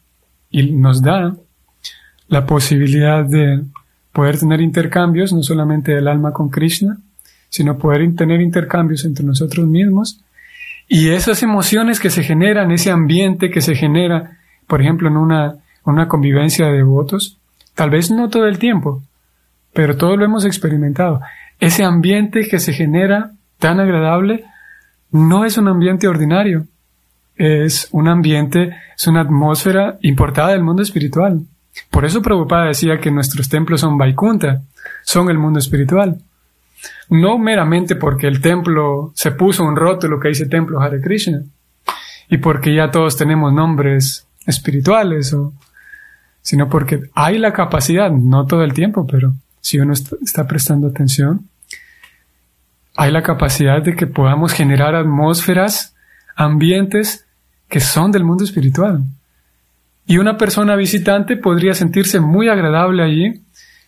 y 0.50 0.72
nos 0.72 1.02
da 1.02 1.36
la 2.28 2.46
posibilidad 2.46 3.24
de 3.24 3.62
poder 4.12 4.38
tener 4.38 4.60
intercambios, 4.60 5.32
no 5.32 5.42
solamente 5.42 5.92
del 5.92 6.08
alma 6.08 6.32
con 6.32 6.48
Krishna, 6.48 6.98
sino 7.48 7.78
poder 7.78 8.14
tener 8.16 8.40
intercambios 8.40 9.04
entre 9.04 9.24
nosotros 9.24 9.66
mismos 9.66 10.20
y 10.88 11.10
esas 11.10 11.42
emociones 11.42 11.98
que 11.98 12.10
se 12.10 12.22
generan, 12.22 12.70
ese 12.70 12.90
ambiente 12.90 13.50
que 13.50 13.60
se 13.60 13.74
genera, 13.74 14.38
por 14.66 14.80
ejemplo, 14.80 15.08
en 15.08 15.16
una, 15.16 15.56
una 15.84 16.08
convivencia 16.08 16.66
de 16.66 16.76
devotos, 16.76 17.38
tal 17.74 17.90
vez 17.90 18.10
no 18.10 18.30
todo 18.30 18.46
el 18.46 18.58
tiempo, 18.58 19.02
pero 19.76 19.98
todos 19.98 20.16
lo 20.16 20.24
hemos 20.24 20.46
experimentado. 20.46 21.20
Ese 21.60 21.84
ambiente 21.84 22.48
que 22.48 22.58
se 22.58 22.72
genera 22.72 23.32
tan 23.58 23.78
agradable 23.78 24.44
no 25.10 25.44
es 25.44 25.58
un 25.58 25.68
ambiente 25.68 26.08
ordinario, 26.08 26.66
es 27.36 27.86
un 27.92 28.08
ambiente, 28.08 28.74
es 28.96 29.06
una 29.06 29.20
atmósfera 29.20 29.98
importada 30.00 30.52
del 30.52 30.62
mundo 30.62 30.80
espiritual. 30.80 31.42
Por 31.90 32.06
eso 32.06 32.22
Prabhupada 32.22 32.68
decía 32.68 32.98
que 32.98 33.10
nuestros 33.10 33.50
templos 33.50 33.82
son 33.82 33.98
Vaikunta, 33.98 34.62
son 35.02 35.28
el 35.28 35.36
mundo 35.36 35.58
espiritual. 35.58 36.22
No 37.10 37.36
meramente 37.36 37.96
porque 37.96 38.28
el 38.28 38.40
templo 38.40 39.12
se 39.14 39.32
puso 39.32 39.62
un 39.62 39.76
rótulo 39.76 40.18
que 40.18 40.28
dice 40.28 40.46
Templo 40.46 40.80
Hare 40.80 41.02
Krishna 41.02 41.42
y 42.30 42.38
porque 42.38 42.74
ya 42.74 42.90
todos 42.90 43.18
tenemos 43.18 43.52
nombres 43.52 44.26
espirituales, 44.46 45.34
o, 45.34 45.52
sino 46.40 46.70
porque 46.70 47.10
hay 47.14 47.36
la 47.36 47.52
capacidad, 47.52 48.10
no 48.10 48.46
todo 48.46 48.64
el 48.64 48.72
tiempo, 48.72 49.06
pero 49.06 49.34
si 49.66 49.80
uno 49.80 49.94
está 49.94 50.46
prestando 50.46 50.86
atención, 50.86 51.48
hay 52.96 53.10
la 53.10 53.24
capacidad 53.24 53.82
de 53.82 53.96
que 53.96 54.06
podamos 54.06 54.52
generar 54.52 54.94
atmósferas, 54.94 55.92
ambientes 56.36 57.26
que 57.68 57.80
son 57.80 58.12
del 58.12 58.22
mundo 58.22 58.44
espiritual. 58.44 59.02
Y 60.06 60.18
una 60.18 60.38
persona 60.38 60.76
visitante 60.76 61.36
podría 61.36 61.74
sentirse 61.74 62.20
muy 62.20 62.48
agradable 62.48 63.02
allí, 63.02 63.42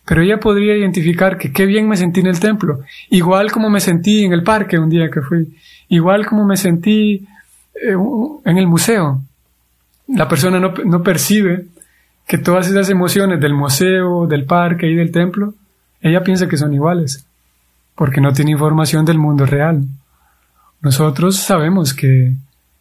pero 0.05 0.21
ella 0.21 0.37
podría 0.41 0.75
identificar 0.75 1.37
que 1.37 1.53
qué 1.53 1.65
bien 1.65 1.87
me 1.87 1.95
sentí 1.95 2.19
en 2.19 2.27
el 2.27 2.41
templo, 2.41 2.81
igual 3.09 3.49
como 3.49 3.69
me 3.69 3.79
sentí 3.79 4.25
en 4.25 4.33
el 4.33 4.43
parque 4.43 4.77
un 4.77 4.89
día 4.89 5.09
que 5.09 5.21
fui, 5.21 5.55
igual 5.87 6.25
como 6.25 6.45
me 6.45 6.57
sentí 6.57 7.25
eh, 7.73 7.95
en 8.43 8.57
el 8.57 8.67
museo. 8.67 9.21
La 10.09 10.27
persona 10.27 10.59
no, 10.59 10.73
no 10.83 11.01
percibe 11.03 11.67
que 12.27 12.37
todas 12.37 12.67
esas 12.67 12.89
emociones 12.89 13.39
del 13.39 13.53
museo, 13.53 14.27
del 14.27 14.43
parque 14.43 14.85
y 14.85 14.95
del 14.95 15.13
templo, 15.13 15.53
ella 16.01 16.23
piensa 16.23 16.47
que 16.47 16.57
son 16.57 16.73
iguales, 16.73 17.25
porque 17.95 18.21
no 18.21 18.33
tiene 18.33 18.51
información 18.51 19.05
del 19.05 19.17
mundo 19.17 19.45
real. 19.45 19.83
Nosotros 20.81 21.37
sabemos 21.37 21.93
que 21.93 22.35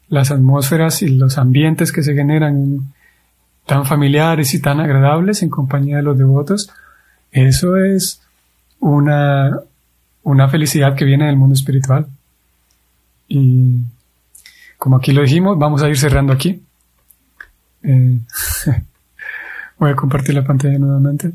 las 0.08 0.30
atmósferas 0.30 1.02
y 1.02 1.08
los 1.08 1.38
ambientes 1.38 1.92
que 1.92 2.02
se 2.02 2.14
generan 2.14 2.92
tan 3.66 3.84
familiares 3.84 4.54
y 4.54 4.62
tan 4.62 4.80
agradables 4.80 5.42
en 5.42 5.50
compañía 5.50 5.96
de 5.96 6.02
los 6.02 6.16
devotos, 6.16 6.70
eso 7.32 7.76
es 7.76 8.22
una, 8.80 9.60
una 10.22 10.48
felicidad 10.48 10.94
que 10.94 11.04
viene 11.04 11.26
del 11.26 11.36
mundo 11.36 11.54
espiritual. 11.54 12.06
Y 13.26 13.82
como 14.78 14.96
aquí 14.96 15.12
lo 15.12 15.22
dijimos, 15.22 15.58
vamos 15.58 15.82
a 15.82 15.88
ir 15.88 15.98
cerrando 15.98 16.32
aquí. 16.32 16.62
Eh, 17.82 18.18
voy 19.78 19.90
a 19.90 19.96
compartir 19.96 20.34
la 20.34 20.44
pantalla 20.44 20.78
nuevamente. 20.78 21.32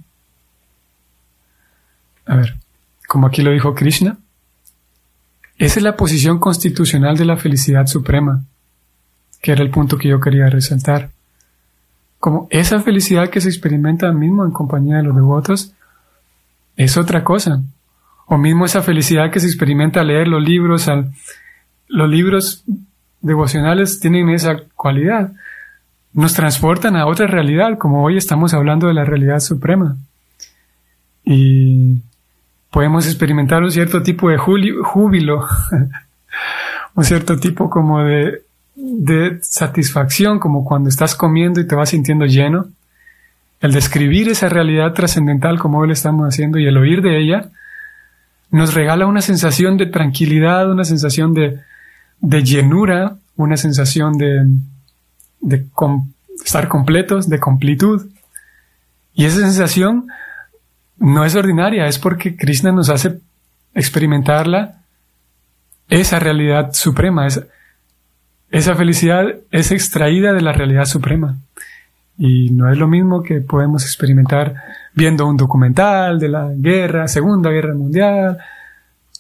A 2.26 2.36
ver, 2.36 2.58
como 3.08 3.28
aquí 3.28 3.42
lo 3.42 3.52
dijo 3.52 3.76
Krishna, 3.76 4.18
esa 5.58 5.80
es 5.80 5.84
la 5.84 5.96
posición 5.96 6.40
constitucional 6.40 7.18
de 7.18 7.26
la 7.26 7.38
felicidad 7.38 7.88
suprema 7.88 8.44
que 9.44 9.52
era 9.52 9.62
el 9.62 9.70
punto 9.70 9.98
que 9.98 10.08
yo 10.08 10.20
quería 10.20 10.50
resaltar. 10.50 11.12
como 12.18 12.48
esa 12.50 12.80
felicidad 12.80 13.30
que 13.30 13.42
se 13.42 13.50
experimenta 13.50 14.10
mismo 14.14 14.46
en 14.46 14.52
compañía 14.52 14.96
de 14.96 15.04
los 15.04 15.14
devotos 15.14 15.74
es 16.78 16.96
otra 16.96 17.26
cosa. 17.26 17.62
O 18.26 18.38
mismo 18.38 18.64
esa 18.64 18.82
felicidad 18.82 19.30
que 19.30 19.42
se 19.42 19.48
experimenta 19.48 20.00
al 20.00 20.08
leer 20.08 20.30
los 20.30 20.42
libros, 20.42 20.90
los 21.90 22.10
libros 22.10 22.64
devocionales 23.20 24.00
tienen 24.00 24.30
esa 24.30 24.62
cualidad. 24.74 25.34
Nos 26.14 26.34
transportan 26.34 26.96
a 26.96 27.08
otra 27.08 27.28
realidad, 27.28 27.78
como 27.78 28.02
hoy 28.02 28.16
estamos 28.16 28.54
hablando 28.54 28.88
de 28.88 28.94
la 28.94 29.04
realidad 29.04 29.42
suprema. 29.42 29.98
Y 31.26 31.98
podemos 32.74 33.06
experimentar 33.06 33.62
un 33.62 33.72
cierto 33.72 34.02
tipo 34.02 34.32
de 34.32 34.38
júbilo, 34.38 35.48
un 36.96 37.04
cierto 37.04 37.40
tipo 37.40 37.70
como 37.70 38.00
de 38.00 39.38
satisfacción, 39.44 40.40
como 40.40 40.66
cuando 40.66 40.90
estás 40.90 41.14
comiendo 41.16 41.62
y 41.62 41.68
te 41.68 41.76
vas 41.76 41.90
sintiendo 41.90 42.26
lleno, 42.26 42.66
el 43.62 43.74
describir 43.74 44.28
esa 44.28 44.50
realidad 44.50 44.92
trascendental 44.94 45.60
como 45.60 45.78
hoy 45.78 45.88
lo 45.88 45.94
estamos 45.94 46.28
haciendo 46.28 46.58
y 46.58 46.66
el 46.66 46.76
oír 46.76 47.04
de 47.04 47.22
ella, 47.22 47.52
nos 48.50 48.74
regala 48.74 49.06
una 49.06 49.22
sensación 49.22 49.78
de 49.78 49.86
tranquilidad, 49.86 50.70
una 50.72 50.84
sensación 50.84 51.36
de, 51.36 51.60
de 52.22 52.44
llenura, 52.44 53.18
una 53.36 53.56
sensación 53.56 54.18
de, 54.18 54.48
de 55.42 55.68
estar 56.44 56.68
completos, 56.68 57.30
de 57.30 57.40
completud. 57.40 58.08
Y 59.14 59.26
esa 59.26 59.42
sensación 59.42 60.08
no 61.04 61.26
es 61.26 61.36
ordinaria, 61.36 61.86
es 61.88 62.00
porque 62.00 62.38
Krishna 62.38 62.72
nos 62.72 62.89
hace 62.89 63.20
experimentarla, 63.76 64.80
esa 65.89 66.18
realidad 66.18 66.72
suprema, 66.72 67.28
esa, 67.28 67.44
esa 68.50 68.74
felicidad 68.76 69.26
es 69.52 69.72
extraída 69.72 70.32
de 70.32 70.42
la 70.42 70.54
realidad 70.54 70.86
suprema. 70.86 71.38
Y 72.18 72.52
no 72.52 72.72
es 72.72 72.78
lo 72.78 72.88
mismo 72.88 73.22
que 73.22 73.42
podemos 73.42 73.84
experimentar 73.84 74.56
viendo 74.94 75.28
un 75.28 75.36
documental 75.36 76.20
de 76.20 76.30
la 76.30 76.52
guerra, 76.56 77.08
Segunda 77.10 77.50
Guerra 77.50 77.74
Mundial. 77.74 78.38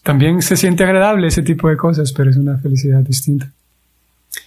También 0.03 0.41
se 0.41 0.55
siente 0.55 0.85
agradable 0.85 1.27
ese 1.27 1.41
tipo 1.41 1.67
de 1.67 1.75
cosas, 1.75 2.13
pero 2.13 2.29
es 2.29 2.37
una 2.37 2.57
felicidad 2.57 3.01
distinta. 3.01 3.49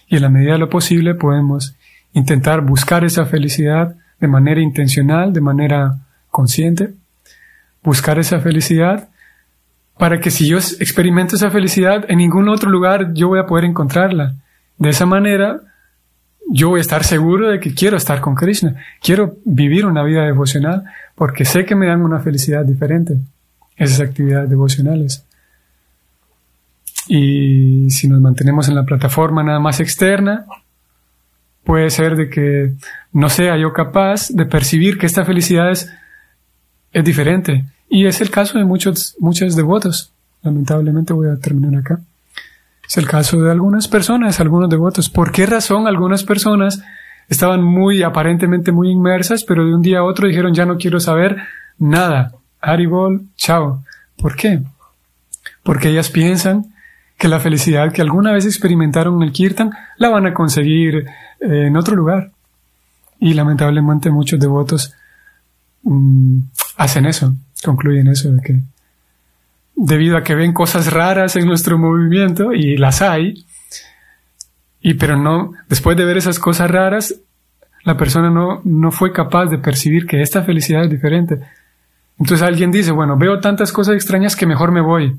Y 0.07 0.15
en 0.15 0.23
la 0.23 0.29
medida 0.29 0.53
de 0.53 0.59
lo 0.59 0.69
posible 0.69 1.13
podemos 1.13 1.75
intentar 2.13 2.61
buscar 2.61 3.03
esa 3.03 3.25
felicidad 3.25 3.95
de 4.19 4.27
manera 4.27 4.59
intencional, 4.59 5.33
de 5.33 5.41
manera 5.41 5.97
consciente, 6.31 6.93
buscar 7.87 8.19
esa 8.19 8.41
felicidad 8.41 9.07
para 9.97 10.19
que 10.19 10.29
si 10.29 10.45
yo 10.45 10.57
experimento 10.57 11.37
esa 11.37 11.49
felicidad 11.49 12.03
en 12.09 12.17
ningún 12.17 12.49
otro 12.49 12.69
lugar 12.69 13.13
yo 13.13 13.29
voy 13.29 13.39
a 13.39 13.45
poder 13.45 13.63
encontrarla. 13.63 14.35
De 14.77 14.89
esa 14.89 15.05
manera, 15.05 15.61
yo 16.51 16.67
voy 16.67 16.79
a 16.79 16.81
estar 16.81 17.05
seguro 17.05 17.49
de 17.49 17.61
que 17.61 17.73
quiero 17.73 17.95
estar 17.95 18.19
con 18.19 18.35
Krishna, 18.35 18.75
quiero 19.01 19.37
vivir 19.45 19.85
una 19.85 20.03
vida 20.03 20.23
devocional 20.25 20.83
porque 21.15 21.45
sé 21.45 21.63
que 21.63 21.75
me 21.75 21.87
dan 21.87 22.01
una 22.01 22.19
felicidad 22.19 22.65
diferente 22.65 23.17
esas 23.77 24.01
actividades 24.01 24.49
devocionales. 24.49 25.23
Y 27.07 27.89
si 27.89 28.09
nos 28.09 28.19
mantenemos 28.19 28.67
en 28.67 28.75
la 28.75 28.83
plataforma 28.83 29.43
nada 29.43 29.61
más 29.61 29.79
externa, 29.79 30.45
puede 31.63 31.89
ser 31.89 32.17
de 32.17 32.29
que 32.29 32.73
no 33.13 33.29
sea 33.29 33.55
yo 33.55 33.71
capaz 33.71 34.27
de 34.29 34.45
percibir 34.45 34.97
que 34.97 35.05
esta 35.05 35.23
felicidad 35.23 35.71
es, 35.71 35.89
es 36.91 37.03
diferente. 37.05 37.63
Y 37.89 38.05
es 38.05 38.21
el 38.21 38.29
caso 38.29 38.57
de 38.57 38.65
muchos, 38.65 39.15
muchos 39.19 39.55
devotos. 39.55 40.11
Lamentablemente 40.43 41.13
voy 41.13 41.29
a 41.29 41.37
terminar 41.37 41.75
acá. 41.75 41.99
Es 42.87 42.97
el 42.97 43.07
caso 43.07 43.41
de 43.41 43.51
algunas 43.51 43.87
personas, 43.87 44.39
algunos 44.39 44.69
devotos. 44.69 45.09
¿Por 45.09 45.31
qué 45.31 45.45
razón 45.45 45.87
algunas 45.87 46.23
personas 46.23 46.81
estaban 47.27 47.63
muy, 47.63 48.03
aparentemente 48.03 48.71
muy 48.71 48.91
inmersas, 48.91 49.43
pero 49.43 49.65
de 49.65 49.75
un 49.75 49.81
día 49.81 49.99
a 49.99 50.03
otro 50.03 50.27
dijeron 50.27 50.53
ya 50.53 50.65
no 50.65 50.77
quiero 50.77 50.99
saber 50.99 51.37
nada? 51.77 52.33
Haribol, 52.61 53.23
chao. 53.35 53.83
¿Por 54.15 54.35
qué? 54.35 54.61
Porque 55.63 55.89
ellas 55.89 56.09
piensan 56.09 56.73
que 57.17 57.27
la 57.27 57.39
felicidad 57.39 57.91
que 57.91 58.01
alguna 58.01 58.31
vez 58.31 58.45
experimentaron 58.45 59.15
en 59.15 59.23
el 59.23 59.33
Kirtan 59.33 59.71
la 59.97 60.09
van 60.09 60.25
a 60.27 60.33
conseguir 60.33 61.07
eh, 61.39 61.67
en 61.67 61.75
otro 61.75 61.95
lugar. 61.95 62.31
Y 63.19 63.33
lamentablemente 63.33 64.11
muchos 64.11 64.39
devotos 64.39 64.93
mm, 65.83 66.39
hacen 66.77 67.05
eso, 67.05 67.33
concluyen 67.63 68.07
eso, 68.07 68.31
de 68.31 68.41
que 68.41 68.59
debido 69.75 70.17
a 70.17 70.23
que 70.23 70.35
ven 70.35 70.53
cosas 70.53 70.91
raras 70.91 71.35
en 71.35 71.45
nuestro 71.45 71.77
movimiento 71.77 72.53
y 72.53 72.77
las 72.77 73.01
hay, 73.01 73.45
y 74.81 74.95
pero 74.95 75.17
no, 75.17 75.53
después 75.69 75.95
de 75.97 76.05
ver 76.05 76.17
esas 76.17 76.39
cosas 76.39 76.69
raras, 76.69 77.15
la 77.83 77.95
persona 77.95 78.29
no, 78.29 78.61
no 78.63 78.91
fue 78.91 79.13
capaz 79.13 79.45
de 79.45 79.59
percibir 79.59 80.05
que 80.05 80.21
esta 80.21 80.43
felicidad 80.43 80.83
es 80.83 80.89
diferente. 80.89 81.39
Entonces 82.19 82.45
alguien 82.45 82.71
dice, 82.71 82.91
bueno, 82.91 83.17
veo 83.17 83.39
tantas 83.39 83.71
cosas 83.71 83.95
extrañas 83.95 84.35
que 84.35 84.45
mejor 84.45 84.71
me 84.71 84.81
voy. 84.81 85.15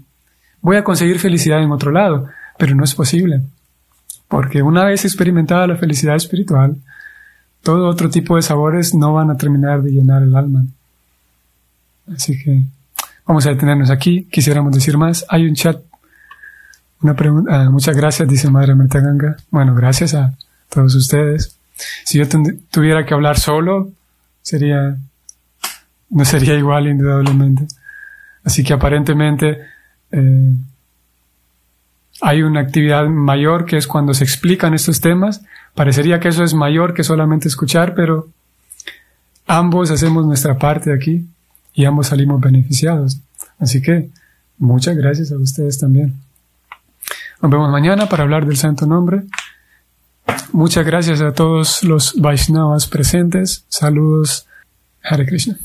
Voy 0.61 0.77
a 0.77 0.85
conseguir 0.85 1.19
felicidad 1.19 1.63
en 1.63 1.71
otro 1.71 1.93
lado, 1.93 2.27
pero 2.59 2.75
no 2.75 2.85
es 2.85 2.95
posible. 2.95 3.43
Porque 4.27 4.63
una 4.63 4.85
vez 4.85 5.05
experimentada 5.05 5.67
la 5.67 5.77
felicidad 5.77 6.17
espiritual, 6.17 6.77
todo 7.63 7.89
otro 7.89 8.11
tipo 8.11 8.37
de 8.37 8.43
sabores 8.43 8.95
no 8.95 9.13
van 9.13 9.31
a 9.31 9.37
terminar 9.37 9.83
de 9.83 9.93
llenar 9.93 10.23
el 10.23 10.35
alma. 10.35 10.65
Así 12.15 12.43
que 12.43 12.63
Vamos 13.29 13.45
a 13.45 13.51
detenernos 13.51 13.91
aquí. 13.91 14.25
Quisiéramos 14.25 14.73
decir 14.73 14.97
más. 14.97 15.27
Hay 15.29 15.47
un 15.47 15.55
chat. 15.55 15.79
Una 17.03 17.15
pregunta. 17.15 17.61
Ah, 17.61 17.71
muchas 17.71 17.95
gracias, 17.95 18.27
dice 18.27 18.51
Madre 18.51 18.75
Marta 18.75 19.01
Ganga. 19.01 19.37
Bueno, 19.51 19.75
gracias 19.75 20.15
a 20.15 20.33
todos 20.71 20.95
ustedes. 20.95 21.55
Si 22.05 22.19
yo 22.19 22.25
tuviera 22.71 23.05
que 23.05 23.13
hablar 23.13 23.39
solo, 23.39 23.93
sería, 24.41 24.97
no 26.09 26.25
sería 26.25 26.55
igual, 26.55 26.89
indudablemente. 26.89 27.67
Así 28.45 28.65
que 28.65 28.73
aparentemente 28.73 29.59
eh, 30.11 30.55
hay 32.23 32.43
una 32.43 32.61
actividad 32.61 33.07
mayor 33.09 33.67
que 33.67 33.77
es 33.77 33.87
cuando 33.87 34.15
se 34.15 34.25
explican 34.25 34.73
estos 34.73 35.03
temas. 35.03 35.43
Parecería 35.75 36.19
que 36.19 36.29
eso 36.29 36.45
es 36.45 36.55
mayor 36.55 36.95
que 36.95 37.05
solamente 37.05 37.47
escuchar, 37.47 37.95
pero 37.95 38.27
ambos 39.47 39.91
hacemos 39.91 40.25
nuestra 40.25 40.57
parte 40.59 40.95
aquí 40.95 41.27
y 41.79 41.85
ambos 41.85 42.09
salimos 42.09 42.41
beneficiados. 42.41 43.21
Así 43.61 43.81
que 43.81 44.11
muchas 44.59 44.97
gracias 44.97 45.31
a 45.31 45.39
ustedes 45.39 45.79
también. 45.79 46.17
Nos 47.41 47.53
vemos 47.53 47.71
mañana 47.71 48.09
para 48.09 48.25
hablar 48.25 48.47
del 48.47 48.57
santo 48.57 48.85
nombre. 48.85 49.23
Muchas 50.53 50.85
gracias 50.85 51.21
a 51.21 51.33
todos 51.33 51.85
los 51.85 52.21
Vaishnavas 52.21 52.89
presentes. 52.89 53.65
Saludos. 53.69 54.49
Hare 55.05 55.25
Krishna. 55.25 55.57